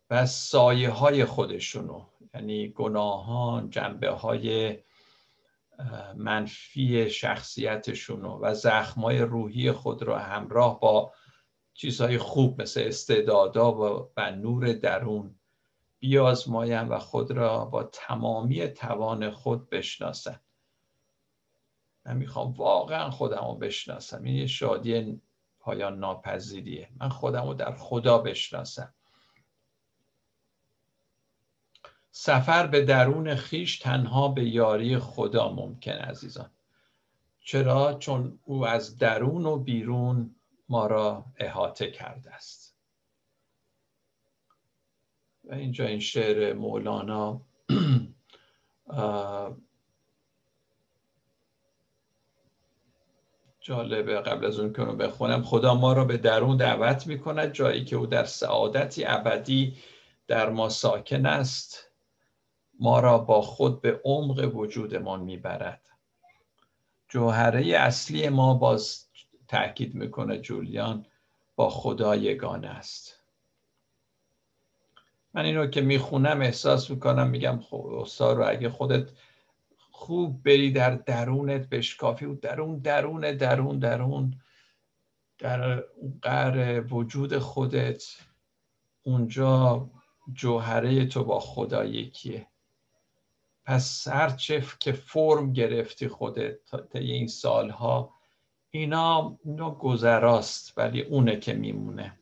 [0.09, 4.77] و سایه های خودشونو یعنی گناهان جنبه های
[6.15, 11.13] منفی شخصیتشونو و زخمای روحی خود را همراه با
[11.73, 15.35] چیزهای خوب مثل استعدادا و, و نور درون
[15.99, 20.39] بیازماین و خود را با تمامی توان خود بشناسن.
[22.05, 24.23] من می‌خوام واقعا خودم رو بشناسم.
[24.23, 25.21] این یه شادی
[25.59, 26.89] پایان ناپذیریه.
[26.99, 28.93] من خودم رو در خدا بشناسم.
[32.11, 36.51] سفر به درون خیش تنها به یاری خدا ممکن عزیزان.
[37.39, 40.35] چرا؟ چون او از درون و بیرون
[40.69, 42.75] ما را احاطه کرده است.
[45.43, 47.41] و اینجا این شعر مولانا
[53.63, 55.43] جالبه قبل از اون که رو بخونم.
[55.43, 59.77] خدا ما را به درون دعوت می کند جایی که او در سعادتی ابدی
[60.27, 61.91] در ما ساکن است
[62.79, 65.89] ما را با خود به عمق وجودمان می‌برد.
[67.09, 69.05] جوهره اصلی ما باز
[69.47, 71.05] تاکید می‌کنه جولیان
[71.55, 73.19] با خدا یگانه است.
[75.33, 79.09] من اینو که می‌خونم احساس می‌کنم میگم خب استاد اگه خودت
[79.95, 84.39] خوب بری در درونت بشکافی و درون درون درون درون.
[85.37, 85.83] در
[86.21, 88.03] قر وجود خودت
[89.03, 89.89] اونجا
[90.33, 92.47] جوهره تو با خدا یکیه.
[93.65, 98.13] پس هرچه که فرم گرفتی خودت تا این سالها
[98.71, 102.19] اینا, اینا گذراست ولی اونه که میمونه.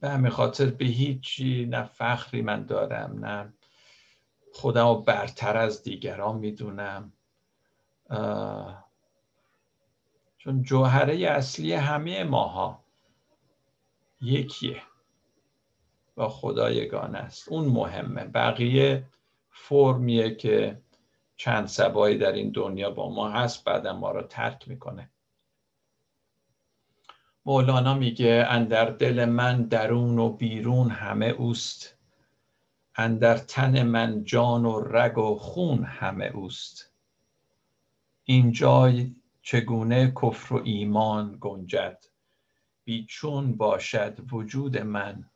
[0.00, 3.52] به همین خاطر به هیچی نه فخری من دارم نه
[4.52, 7.12] خودم رو برتر از دیگران می‌دونم.
[10.38, 12.84] چون جوهره اصلی همه ماها
[14.20, 14.82] یکیه
[16.14, 17.48] با خدا یگانه است.
[17.48, 18.24] اون مهمه.
[18.24, 19.06] بقیه
[19.50, 20.82] فرمیه که
[21.36, 25.10] چند سبایی در این دنیا با ما هست بعدم ما رو ترک می‌کنه.
[27.46, 31.96] مولانا میگه اندر دل من درون و بیرون همه اوست.
[33.00, 36.92] اندر تن من جان و رگ و خون همه اوست.
[38.24, 42.04] این جای چگونه کفر و ایمان گنجد؟
[42.84, 45.30] بیچون باشد وجود من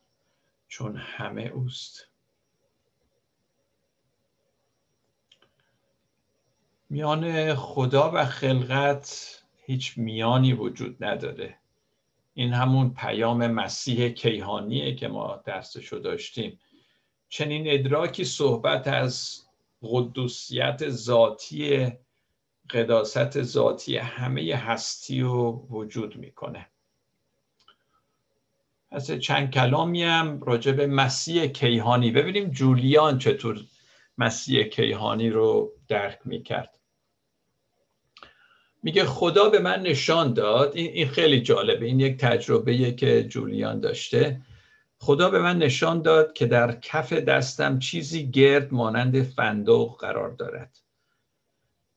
[0.69, 2.09] چون همه اوست.
[6.91, 11.59] میان خدا و خلقت هیچ میانی وجود نداره.
[12.35, 16.59] این همون پیام مسیح کیهانیه که ما درسشو داشتیم.
[17.29, 19.43] چنین ادراکی صحبت از
[19.83, 21.93] قدوسیت ذاتی
[22.71, 26.67] قداست ذاتی همه هستی و وجود می‌کنه.
[28.91, 32.11] پس چند کلامی هم راجع به مسیح کیهانی.
[32.11, 33.61] ببینیم جولیان چطور
[34.19, 36.79] مسیح کیهانی رو درک می‌کرد.
[38.83, 40.77] میگه خدا به من نشان داد.
[40.77, 41.87] این خیلی جالبه.
[41.87, 44.41] این یک تجربه که جولیان داشته.
[45.05, 50.79] خدا به من نشان داد که در کف دستم چیزی گرد مانند فندق قرار دارد.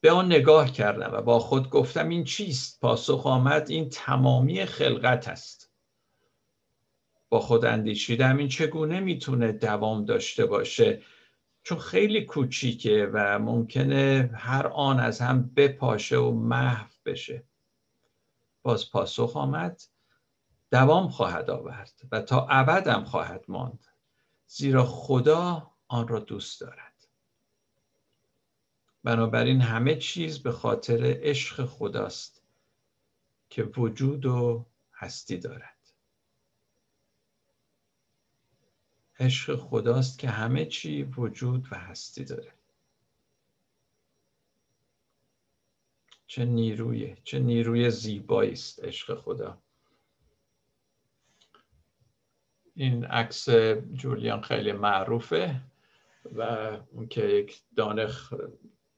[0.01, 5.27] به آن نگاه کردم و با خود گفتم این چیست؟ پاسخ آمد این تمامی خلقت
[5.27, 5.71] است.
[7.29, 11.01] با خود اندیشیدم این چگونه می‌تونه دوام داشته باشه؟
[11.63, 17.43] چون خیلی کوچیکه و ممکنه هر آن از هم بپاشه و محو بشه.
[18.63, 19.81] باز پاسخ آمد
[20.71, 23.87] دوام خواهد آورد و تا ابدم خواهد ماند
[24.47, 27.07] زیرا خدا آن را دوست دارد.
[29.03, 32.43] بنابراین همه چیز به خاطر عشق خداست
[33.49, 35.77] که وجود و هستی دارد.
[39.19, 42.53] عشق خداست که همه چی وجود و هستی داره.
[46.27, 49.61] چه نیرویه چه نیروی زیبایی است عشق خدا.
[52.77, 53.49] این عکس
[53.93, 55.61] جولیان خیلی معروفه
[56.35, 56.41] و
[56.91, 58.07] اون که یک دانه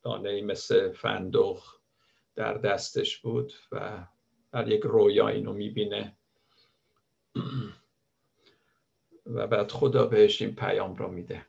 [0.03, 1.59] دانه مثل فندق
[2.35, 4.05] در دستش بود و
[4.51, 6.15] در یک رویا اینو می‌بینه.
[9.25, 11.45] و بعد خدا بهش این پیام رو میده.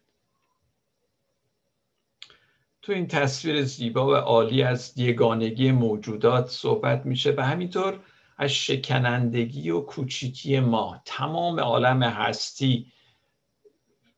[2.83, 8.01] تو این تصویر زیبا و عالی از یگانگی موجودات صحبت میشه و همینطور
[8.41, 11.03] از شکنندگی و کوچیکی ما.
[11.05, 12.93] تمام عالم هستی.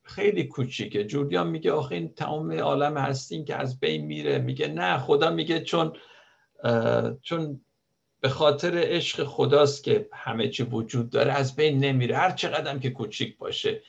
[0.03, 1.05] خیلی کوچیکه.
[1.05, 4.39] جولیان میگه آخه این تمام عالم هستی که از بین میره.
[4.39, 5.97] میگه نه خدا میگه چون
[7.23, 7.65] چون
[8.21, 12.17] به خاطر عشق خداست که همه چی وجود داره از بین نمیره.
[12.17, 13.83] هر چقدر که کوچیک باشه.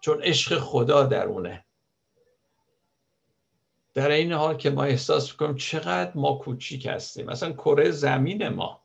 [0.00, 1.64] چون عشق خدا درونه
[3.94, 7.26] در این حال که ما احساس می‌کنیم چقدر ما کوچیک هستیم.
[7.26, 8.79] مثلا کره زمین ما.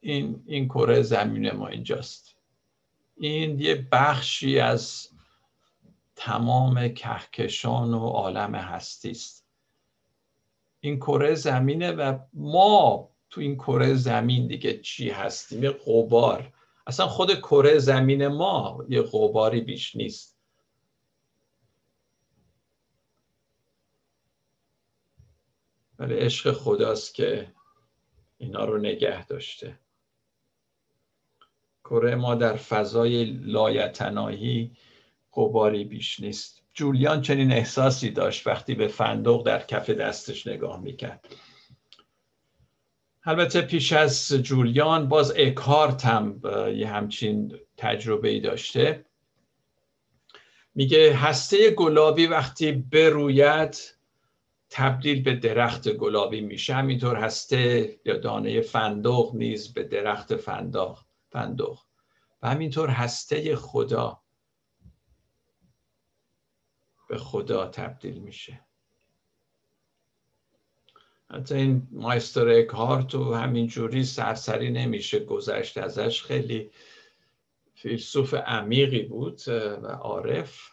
[0.00, 2.36] این این کره زمین ما اینجاست.
[3.16, 5.08] این یه بخشی از
[6.16, 9.46] تمام کهکشان و عالم هستی است
[10.80, 16.52] این کره زمینه و ما تو این کره زمین دیگه چی هستیم؟ یه قبار
[16.86, 20.40] اصلا خود کره زمین ما یه قباری بیش نیست.
[25.98, 27.52] ولی عشق خداست که
[28.38, 29.78] اینا رو نگه داشته.
[31.90, 34.70] کره ما در فضای لایتناهی
[35.32, 36.62] قباری بیش نیست.
[36.74, 41.26] جولیان چنین احساسی داشت وقتی به فندق در کف دستش نگاه می‌کرد.
[43.24, 46.40] البته پیش از جولیان باز اکارت هم
[46.74, 49.04] یه همچین تجربه ای داشته.
[50.74, 53.76] میگه هسته گلابی وقتی بروید
[54.70, 56.74] تبدیل به درخت گلابی میشه.
[56.74, 61.09] همینطور هسته یا دانه فندق نیز به درخت فندق.
[61.30, 61.78] فندق
[62.42, 64.22] و همینطور هسته خدا
[67.08, 68.60] به خدا تبدیل میشه.
[71.30, 76.70] حتی این مایستر اکهارت و همینجوری سرسری نمیشه گذشت ازش خیلی
[77.74, 80.70] فیلسوف عمیقی بود و عارف.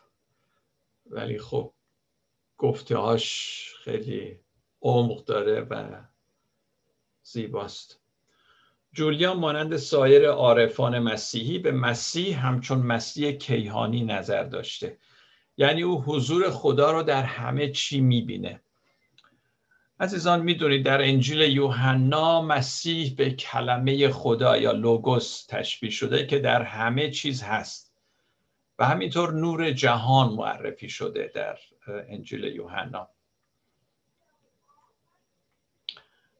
[1.05, 1.73] ولی خب
[2.57, 4.39] گفتهاش خیلی
[4.81, 6.03] عمق داره و
[7.23, 8.06] زیباست.
[8.97, 14.97] جولیان مانند سایر عارفان مسیحی به مسیح همچون مسیح کیهانی نظر داشته.
[15.57, 18.61] یعنی او حضور خدا رو در همه چی می‌بینه.
[19.99, 26.61] عزیزان می‌دونید در انجیل یوحنا مسیح به کلمه خدا یا لوگوس تشبیه شده که در
[26.61, 27.93] همه چیز هست.
[28.79, 33.09] و همینطور نور جهان معرفی شده در انجیل یوحنا.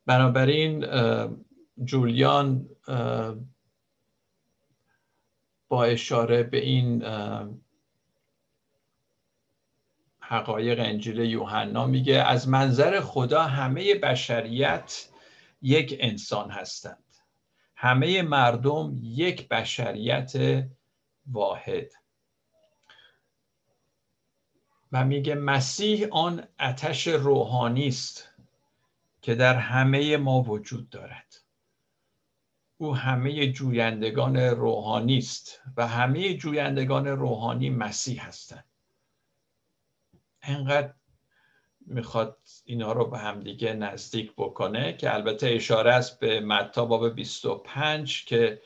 [0.06, 0.86] بنابراین
[1.84, 2.70] جولیان
[5.68, 7.04] با اشاره به این
[10.20, 15.10] حقایق انجیل یوحنا میگه از منظر خدا همه بشریت
[15.62, 17.04] یک انسان هستند.
[17.76, 20.34] همه مردم یک بشریت
[21.28, 21.92] واحد.
[24.92, 28.30] و میگه مسیح آن اتش روحانی است
[29.22, 31.47] که در همه ما وجود دارد.
[32.78, 38.66] او همه جویندگان روحانی است و همه جویندگان روحانی مسیح هستند.
[40.42, 40.94] انقدر
[41.86, 48.26] می‌خواد اینا رو به همدیگه نزدیک بکنه که البته اشاره است به متا باب 25
[48.26, 48.62] که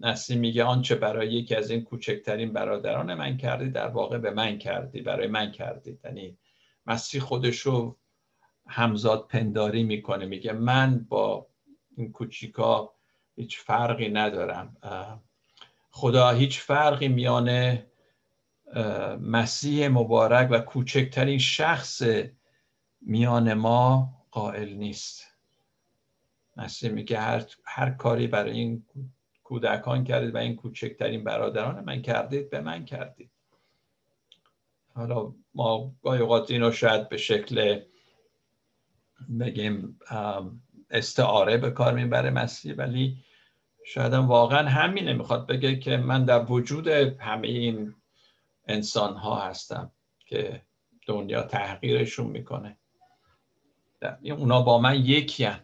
[0.00, 4.58] نسی میگه آنچه برای یکی از این کوچکترین برادران من کردی در واقع به من
[4.58, 5.98] کردی برای من کردی.
[6.04, 6.38] یعنی
[6.86, 7.96] مسیح خودش رو
[8.66, 11.47] همزاد پنداری می‌کنه میگه من با
[11.98, 12.94] این کوچیکا
[13.36, 14.76] هیچ فرقی ندارم
[15.90, 17.86] خدا هیچ فرقی میانه
[19.20, 22.02] مسیح مبارک و کوچکترین شخص
[23.00, 25.24] میان ما قائل نیست.
[26.56, 28.86] مسیح میگه هر, هر کاری برای این
[29.44, 33.30] کودکان کردید و این کوچکترین برادران من کردید به من کردید.
[34.94, 37.80] حالا ما گاهی اوقات اینو شاید به شکل
[39.40, 39.98] بگیم
[40.90, 43.24] استعاره به کار می‌بره مسیح ولی
[43.84, 45.12] شاید هم واقعا همینه.
[45.12, 47.94] می‌خواد بگه که من در وجود همه این
[48.66, 49.92] انسان ها هستم
[50.26, 50.62] که
[51.06, 52.76] دنیا تحقیرشون می‌کنه.
[54.22, 55.60] اونا با من یکی هن.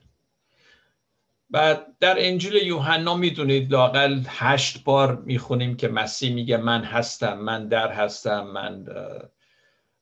[1.51, 7.69] و در انجیل یوحنا می‌دونید لاقل هشت بار می‌خونیم که مسیح میگه من هستم من
[7.69, 8.87] در هستم من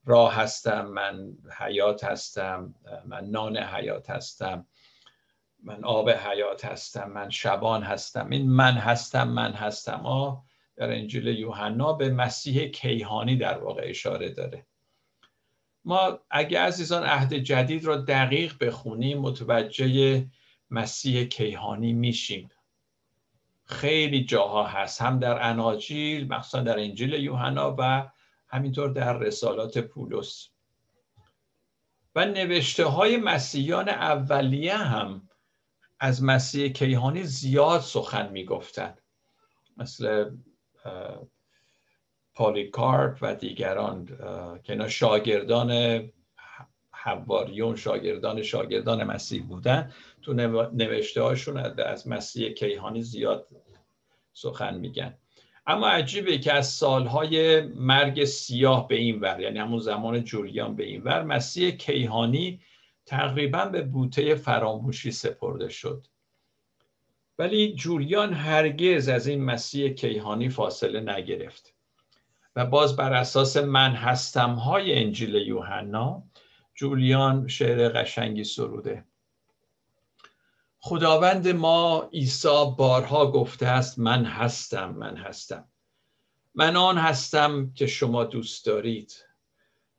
[0.05, 2.75] راه هستم من حیات هستم
[3.07, 4.67] من نان حیات هستم.
[5.63, 8.31] من آب حیات هستم من شبان هستم.
[8.31, 10.01] این من هستم من هستم.
[10.05, 10.45] آه
[10.77, 14.67] در انجیل یوحنا به مسیح کیهانی در واقع اشاره داره.
[15.85, 20.27] ما اگه عزیزان عهد جدید را دقیق بخونیم متوجه
[20.71, 22.49] مسیح کیهانی میشیم.
[23.65, 25.03] خیلی جاها هست.
[25.03, 28.11] هم در اناجیل مخصوصا در انجیل یوحنا و
[28.49, 30.49] همینطور در رسالات پولس.
[32.15, 35.29] و نوشته های مسیحیان اولیه هم
[36.05, 39.01] از مسیح کیهانی زیاد سخن می‌گفتند.
[39.77, 40.31] مثل
[42.35, 44.07] پالیکارپ و دیگران
[44.63, 46.03] که اینا شاگردان
[46.91, 49.93] حواریون شاگردان شاگردان مسیح بودن.
[50.23, 50.33] تو
[50.73, 53.49] نوشته هاشون از مسیح کیهانی زیاد
[54.33, 55.19] سخن میگن.
[55.67, 60.85] اما عجیبه که از سالهای مرگ سیاه به این ور یعنی همون زمان جولیان به
[60.85, 62.61] این ور مسیح کیهانی
[63.07, 66.07] تقریبا به بوته فراموشی سپرده شد.
[67.39, 71.75] ولی جولیان هرگز از این مسیح کیهانی فاصله نگرفت
[72.57, 76.23] و باز بر اساس من هستم های انجیل یوحنا
[76.75, 79.05] جولیان شعر قشنگی سروده.
[80.79, 85.69] خداوند ما عیسی بارها گفته است من هستم من هستم.
[86.55, 89.25] من آن هستم که شما دوست دارید.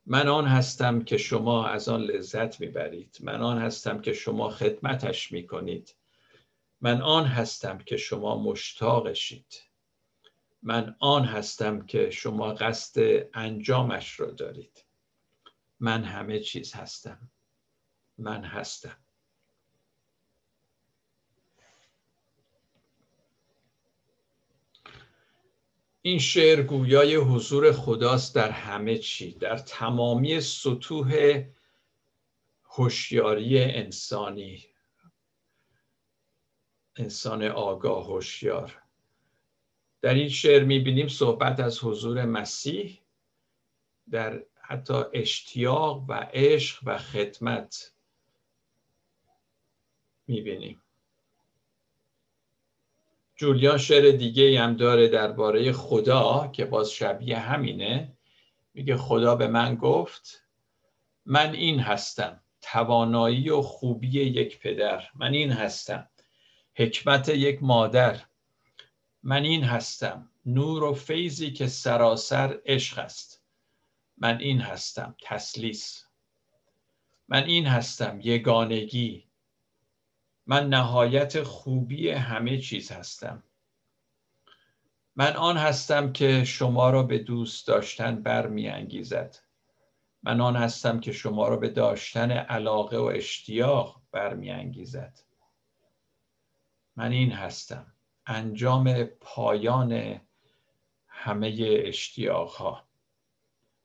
[0.06, 3.18] من آن هستم که شما از آن لذت می‌برید.
[3.20, 5.96] من آن هستم که شما خدمتش می‌کنید.
[6.80, 9.62] من آن هستم که شما مشتاقشید.
[10.62, 13.00] من آن هستم که شما قصد
[13.34, 14.84] انجامش را دارید.
[15.80, 17.30] من همه چیز هستم.
[18.18, 19.03] من هستم.
[26.06, 31.42] این شعر گویای حضور خداست در همه چی در تمامی سطوح
[32.64, 34.64] هوشیاری انسانی.
[36.96, 38.82] انسان آگاه هوشیار.
[40.00, 43.00] در این شعر می‌بینیم صحبت از حضور مسیح
[44.10, 47.94] در حتی اشتیاق و عشق و خدمت
[50.26, 50.83] می‌بینیم.
[53.44, 58.12] جولیان شعر دیگه هم داره درباره خدا که باز شبیه همینه.
[58.74, 60.42] میگه خدا به من گفت
[61.26, 65.04] من این هستم توانایی و خوبی یک پدر.
[65.14, 66.08] من این هستم
[66.74, 68.20] حکمت یک مادر.
[69.22, 73.42] من این هستم نور و فیضی که سراسر عشق است.
[74.18, 76.04] من این هستم تسلیس.
[77.28, 79.23] من این هستم یگانگی.
[80.46, 83.42] من نهایت خوبی همه چیز هستم.
[85.16, 89.36] من آن هستم که شما را به دوست داشتن برمیانگیزد.
[90.22, 95.20] من آن هستم که شما را به داشتن علاقه و اشتیاق برمیانگیزد.
[96.96, 97.86] من این هستم.
[98.26, 100.20] انجام پایان
[101.06, 102.88] همه اشتیاق ها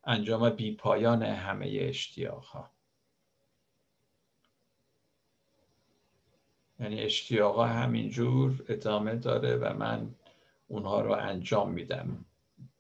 [0.04, 2.72] انجام بی پایان همه اشتیاق ها
[6.80, 10.16] یعنی اشتیاق ها همینجور ادامه داره و من
[10.68, 12.26] اونها رو انجام میدم.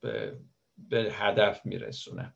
[0.01, 0.37] به,
[0.77, 2.33] به هدف میرسونم.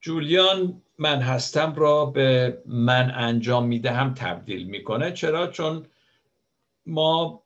[0.00, 5.12] جولیان من هستم را به من انجام می‌دهم تبدیل می‌کنه.
[5.12, 5.86] چرا؟ چون
[6.86, 7.42] ما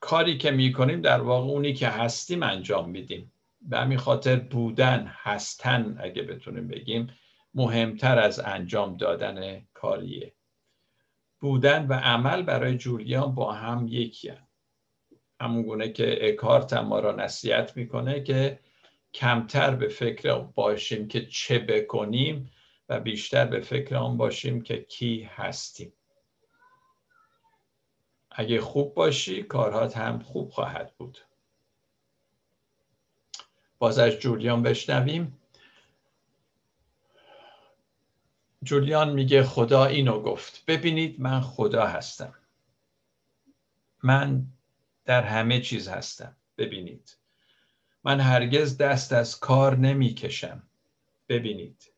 [0.00, 3.32] کاری که می‌کنیم در واقع اونی که هستیم انجام میدیم.
[3.62, 7.10] به همین خاطر بودن هستن اگه بتونیم بگیم
[7.54, 10.32] مهمتر از انجام دادن کاریه.
[11.40, 14.32] بودن و عمل برای جولیان با هم یکی
[15.40, 18.60] همون گونه که اکارت ما را نصیحت می‌کنه که
[19.14, 22.50] کمتر به فکر باشیم که چه بکنیم
[22.88, 25.92] و بیشتر به فکر آن باشیم که کی هستیم.
[28.30, 31.18] اگه خوب باشی کارهات هم خوب خواهد بود.
[33.78, 35.39] باز از جولیان بشنویم.
[38.62, 40.64] جولیان میگه خدا اینو گفت.
[40.66, 42.34] ببینید من خدا هستم.
[44.02, 44.46] من
[45.04, 46.36] در همه چیز هستم.
[46.58, 47.16] ببینید.
[48.04, 50.62] من هرگز دست از کار نمی‌کشم.
[51.28, 51.92] ببینید.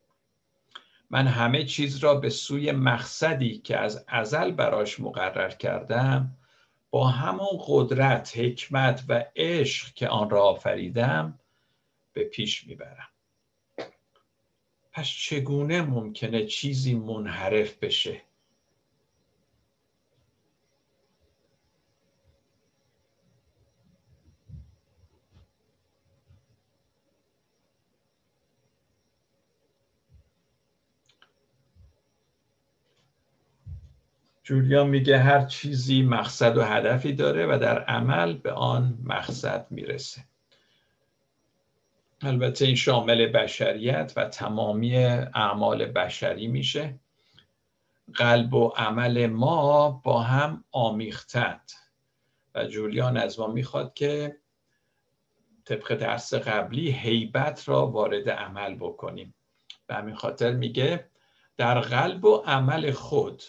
[1.09, 6.37] من همه چیز را به سوی مقصدی که از ازل براش مقرر کردم
[6.89, 11.39] با همون قدرت، حکمت و عشق که آن را آفریدم
[12.13, 13.07] به پیش می‌برم.
[14.93, 18.21] پس چگونه ممکنه چیزی منحرف بشه؟
[34.43, 40.32] جولیان میگه هر چیزی مقصد و هدفی داره و در عمل به آن مقصد می‌رسه.
[42.25, 46.99] البته این شامل بشریت و تمامی اعمال بشری میشه.
[48.13, 51.71] قلب و عمل ما با هم آمیختند.
[52.55, 54.37] و جولیان از ما می‌خواد که
[55.65, 59.35] طبق درس قبلی حیبت را وارد عمل بکنیم.
[59.87, 61.09] به همین خاطر میگه
[61.57, 63.43] در قلب و عمل خود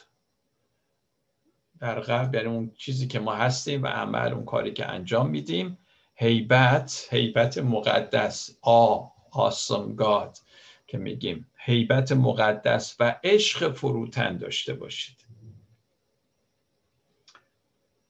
[1.81, 5.79] در قلب یعنی اون چیزی که ما هستیم و عمل اون کاری که انجام میدیم
[6.15, 10.39] هیبت هیبت مقدس آ آسم گاد
[10.87, 11.51] که میگیم.
[11.57, 15.27] هیبت مقدس و عشق فروتن داشته باشید.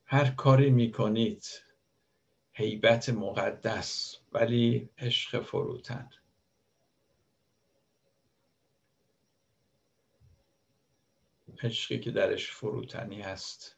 [0.07, 1.45] هر کاری می‌کنید
[2.53, 6.11] هیبت مقدس ولی عشق فروتن.
[11.63, 13.77] عشقی که درش فروتنی هست.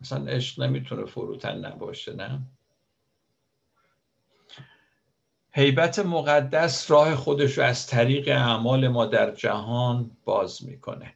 [0.00, 2.42] مثلا عشق نمی‌تونه فروتن نباشه نه؟
[5.52, 11.14] حیبت مقدس راه خودش رو از طریق اعمال ما در جهان باز می‌کنه.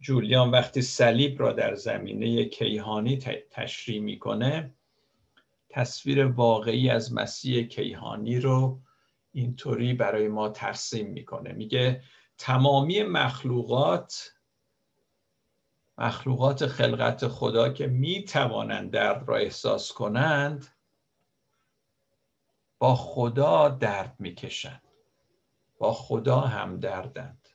[0.00, 3.18] جولیان وقتی صلیب را در زمینه کیهانی
[3.50, 4.70] تشریح می‌کنه
[5.68, 8.80] تصویر واقعی از مسیح کیهانی رو
[9.32, 11.52] اینطوری برای ما ترسیم می‌کنه.
[11.52, 12.02] میگه
[12.38, 14.32] تمامی مخلوقات
[16.00, 20.66] مخلوقات خلقت خدا که می توانند درد را احساس کنند
[22.78, 24.82] با خدا درد می‌کشند.
[25.78, 27.48] با خدا هم دردند.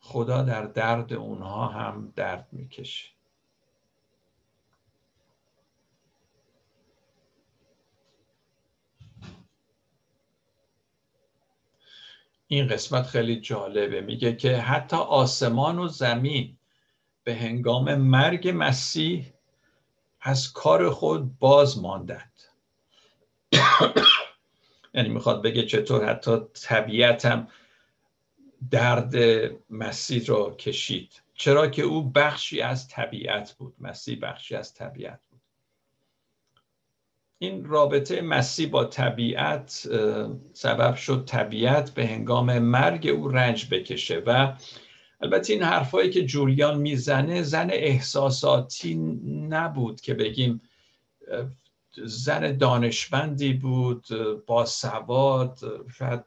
[0.00, 3.13] خدا در درد اونها هم درد می‌کشه.
[12.54, 14.00] این قسمت خیلی جالبه.
[14.00, 16.56] میگه که حتی آسمان و زمین
[17.24, 19.32] به هنگام مرگ مسیح
[20.20, 22.32] از کار خود باز ماندند.
[24.94, 27.48] یعنی می‌خواد بگه چطور حتی طبیعتم
[28.70, 29.14] درد
[29.70, 31.22] مسیح رو کشید.
[31.34, 33.74] چرا که او بخشی از طبیعت بود.
[33.78, 35.23] مسیح بخشی از طبیعت.
[37.44, 39.88] این رابطه مسیح با طبیعت
[40.52, 44.56] سبب شد طبیعت به هنگام مرگ او رنج بکشه و
[45.20, 48.94] البته این حرفایی که جولیان می‌زنه زن احساساتی
[49.48, 50.60] نبود که بگیم
[52.04, 54.06] زن دانشمندی بود
[54.46, 55.58] با سواد
[55.98, 56.24] شاید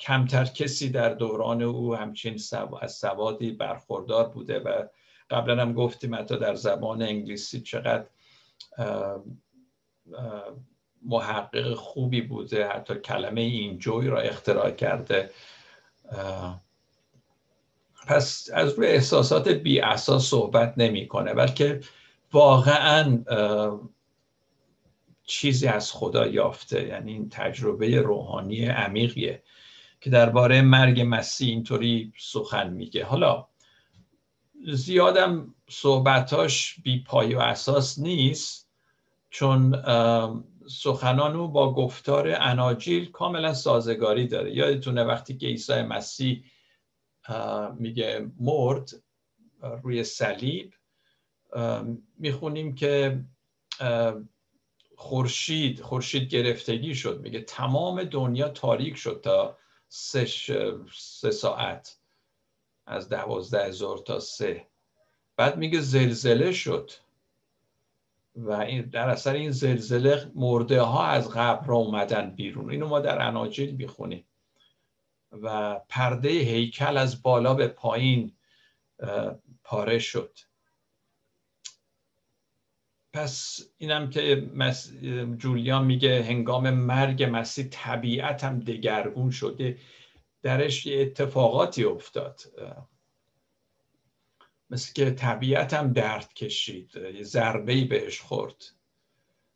[0.00, 2.40] کمتر کسی در دوران او همچین
[2.80, 4.82] از سوادی برخوردار بوده و
[5.30, 8.06] قبلا هم گفتیم حتی در زبان انگلیسی چقدر
[11.02, 15.30] محقق خوبی بوده حتی کلمه اینجوی را اختراع کرده.
[18.06, 21.80] پس از روی احساسات بی اساس صحبت نمی‌کنه بلکه
[22.32, 23.24] واقعا
[25.24, 29.42] چیزی از خدا یافته یعنی این تجربه روحانی عمیقیه
[30.00, 33.04] که درباره مرگ مسیح اینطوری سخن میگه.
[33.04, 33.46] حالا
[34.72, 38.67] زیادم صحبتاش بی پای و اساس نیست.
[39.30, 39.82] چون
[40.70, 44.56] سخنان او با گفتار اناجیل کاملا سازگاری داره.
[44.56, 46.44] یادتونه وقتی که عیسی مسیح
[47.74, 48.90] میگه مرد
[49.82, 50.74] روی صلیب
[52.18, 53.24] می‌خونیم که
[54.96, 57.20] خورشید خورشید گرفتگی شد.
[57.20, 59.58] میگه تمام دنیا تاریک شد تا
[59.88, 61.98] سه, ساعت
[62.86, 64.66] از دوازده هزار تا سه.
[65.36, 66.90] بعد میگه زلزله شد.
[68.38, 72.70] و این در اثر این زلزله مرده ها از قبر اومدن بیرون.
[72.70, 74.24] اینو ما در اناجیل می‌خونیم.
[75.32, 78.32] و پرده هیکل از بالا به پایین
[79.64, 80.38] پاره شد.
[83.12, 84.50] پس اینم که
[85.38, 89.78] جولیان میگه هنگام مرگ مسیح طبیعت هم دگرگون شده.
[90.42, 92.40] درش یه اتفاقاتی افتاد.
[94.70, 95.16] مثل که
[95.72, 98.64] هم درد کشید یه ضربه بهش خورد.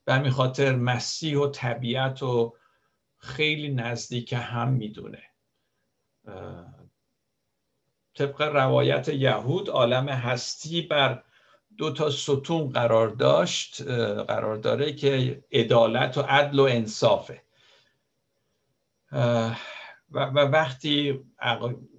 [0.04, 2.56] به همین خاطر مسیح و طبیعت رو
[3.18, 5.22] خیلی نزدیک هم می‌دونه.
[8.14, 11.22] طبق روایت یهود عالم هستی بر
[11.78, 13.82] دو تا ستون قرار داشت
[14.28, 17.42] قرار داره که عدالت و عدل و انصافه.
[20.14, 21.20] و وقتی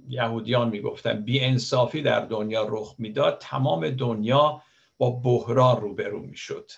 [0.10, 4.62] یهودیان می‌گفتن بی انصافی در دنیا رخ می‌داد تمام دنیا
[4.98, 6.72] با بحران روبرو می‌شد.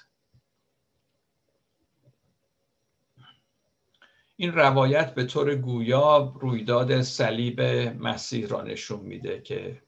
[4.37, 7.61] این روایت به طور گویا رویداد صلیب
[7.99, 9.81] مسیح را نشون میده که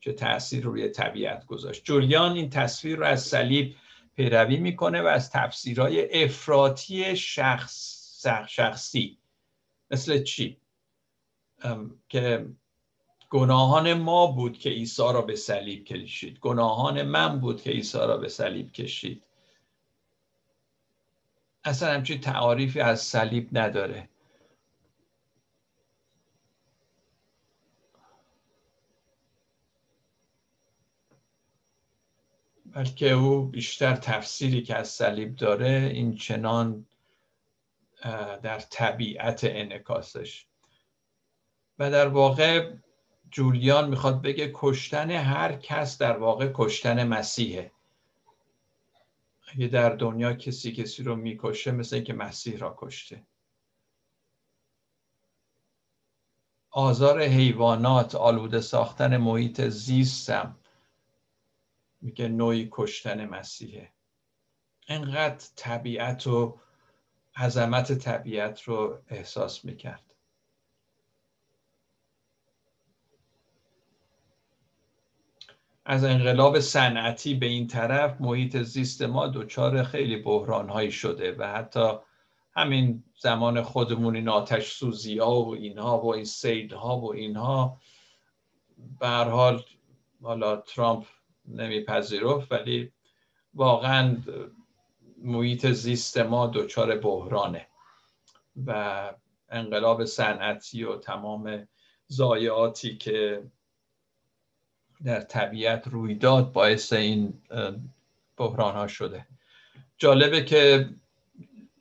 [0.00, 1.84] چه تاثیر روی طبیعت گذاشت.
[1.84, 3.76] جولیان این تصویر رو از صلیب
[4.16, 8.02] پیروی می‌کنه و از تفسیرهای افراطی شخص
[8.48, 9.18] شخصی.
[9.90, 10.61] مثل چی؟
[12.08, 12.46] که
[13.30, 16.38] گناهان ما بود که عیسی را به صلیب کشید.
[16.38, 19.22] گناهان من بود که عیسی را به صلیب کشید.
[21.64, 24.08] اصلا همچین تعاریفی از صلیب نداره.
[32.66, 36.86] بلکه او بیشتر تفسیری که از صلیب داره این چنان
[38.42, 40.46] در طبیعت انکاسش
[41.82, 42.72] و در واقع
[43.30, 47.72] جولیان می‌خواد بگه کشتن هر کس در واقع کشتن مسیحه.
[49.52, 53.22] اگه در دنیا کسی کسی رو می‌کشه مثل اینکه مسیح را کشته.
[56.70, 60.56] آزار حیوانات آلوده ساختن محیط زیستم.
[62.00, 63.92] میگه نوعی کشتن مسیحه.
[64.88, 66.58] انقدر طبیعت و
[67.36, 70.11] عظمت طبیعت رو احساس می‌کرد.
[75.84, 81.46] از انقلاب صنعتی به این طرف محیط زیست ما دچار خیلی بحران هایی شده و
[81.46, 81.92] حتی
[82.54, 87.80] همین زمان خودمون این آتش سوزی ها و اینها و این سیل ها و اینها.
[89.00, 89.62] به حال
[90.22, 91.04] حالا ترامپ
[91.48, 92.92] نمیپذیرفت ولی
[93.54, 94.16] واقعا
[95.18, 97.66] محیط زیست ما دچار بحرانه
[98.66, 99.12] و
[99.48, 101.68] انقلاب صنعتی و تمام
[102.10, 103.42] ضایعاتی که
[105.04, 107.42] در طبیعت رویداد باعث این
[108.36, 109.26] بحران ها شده.
[109.98, 110.90] جالبه که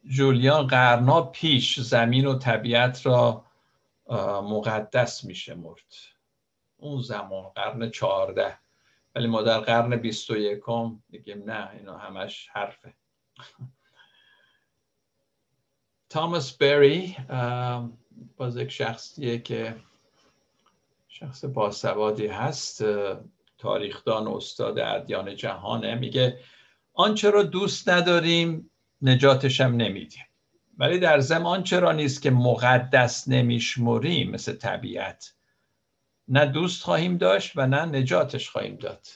[0.05, 3.45] جولیان قرنا پیش زمین و طبیعت را
[4.43, 5.93] مقدس میشه مرد.
[6.78, 8.57] اون زمان قرن چهارده.
[9.15, 12.93] ولی ما در قرن بیست و یکم میگیم نه اینا همش حرفه.
[16.09, 17.17] تاماس بری
[18.38, 19.76] باز یک شخصیه که
[21.22, 22.84] شخص باسوادی هست
[23.57, 25.95] تاریخدان استاد ادیان جهانه.
[25.95, 26.39] میگه
[26.93, 30.26] آنچه را دوست نداریم نجاتش هم نمیدیم.
[30.78, 35.34] ولی در زمان چرا نیست که مقدس نمیشمریم مثل طبیعت.
[36.28, 39.07] نه دوست خواهیم داشت و نه نجاتش خواهیم داد.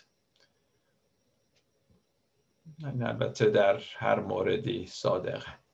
[2.83, 5.64] البته در هر موردی صادقه.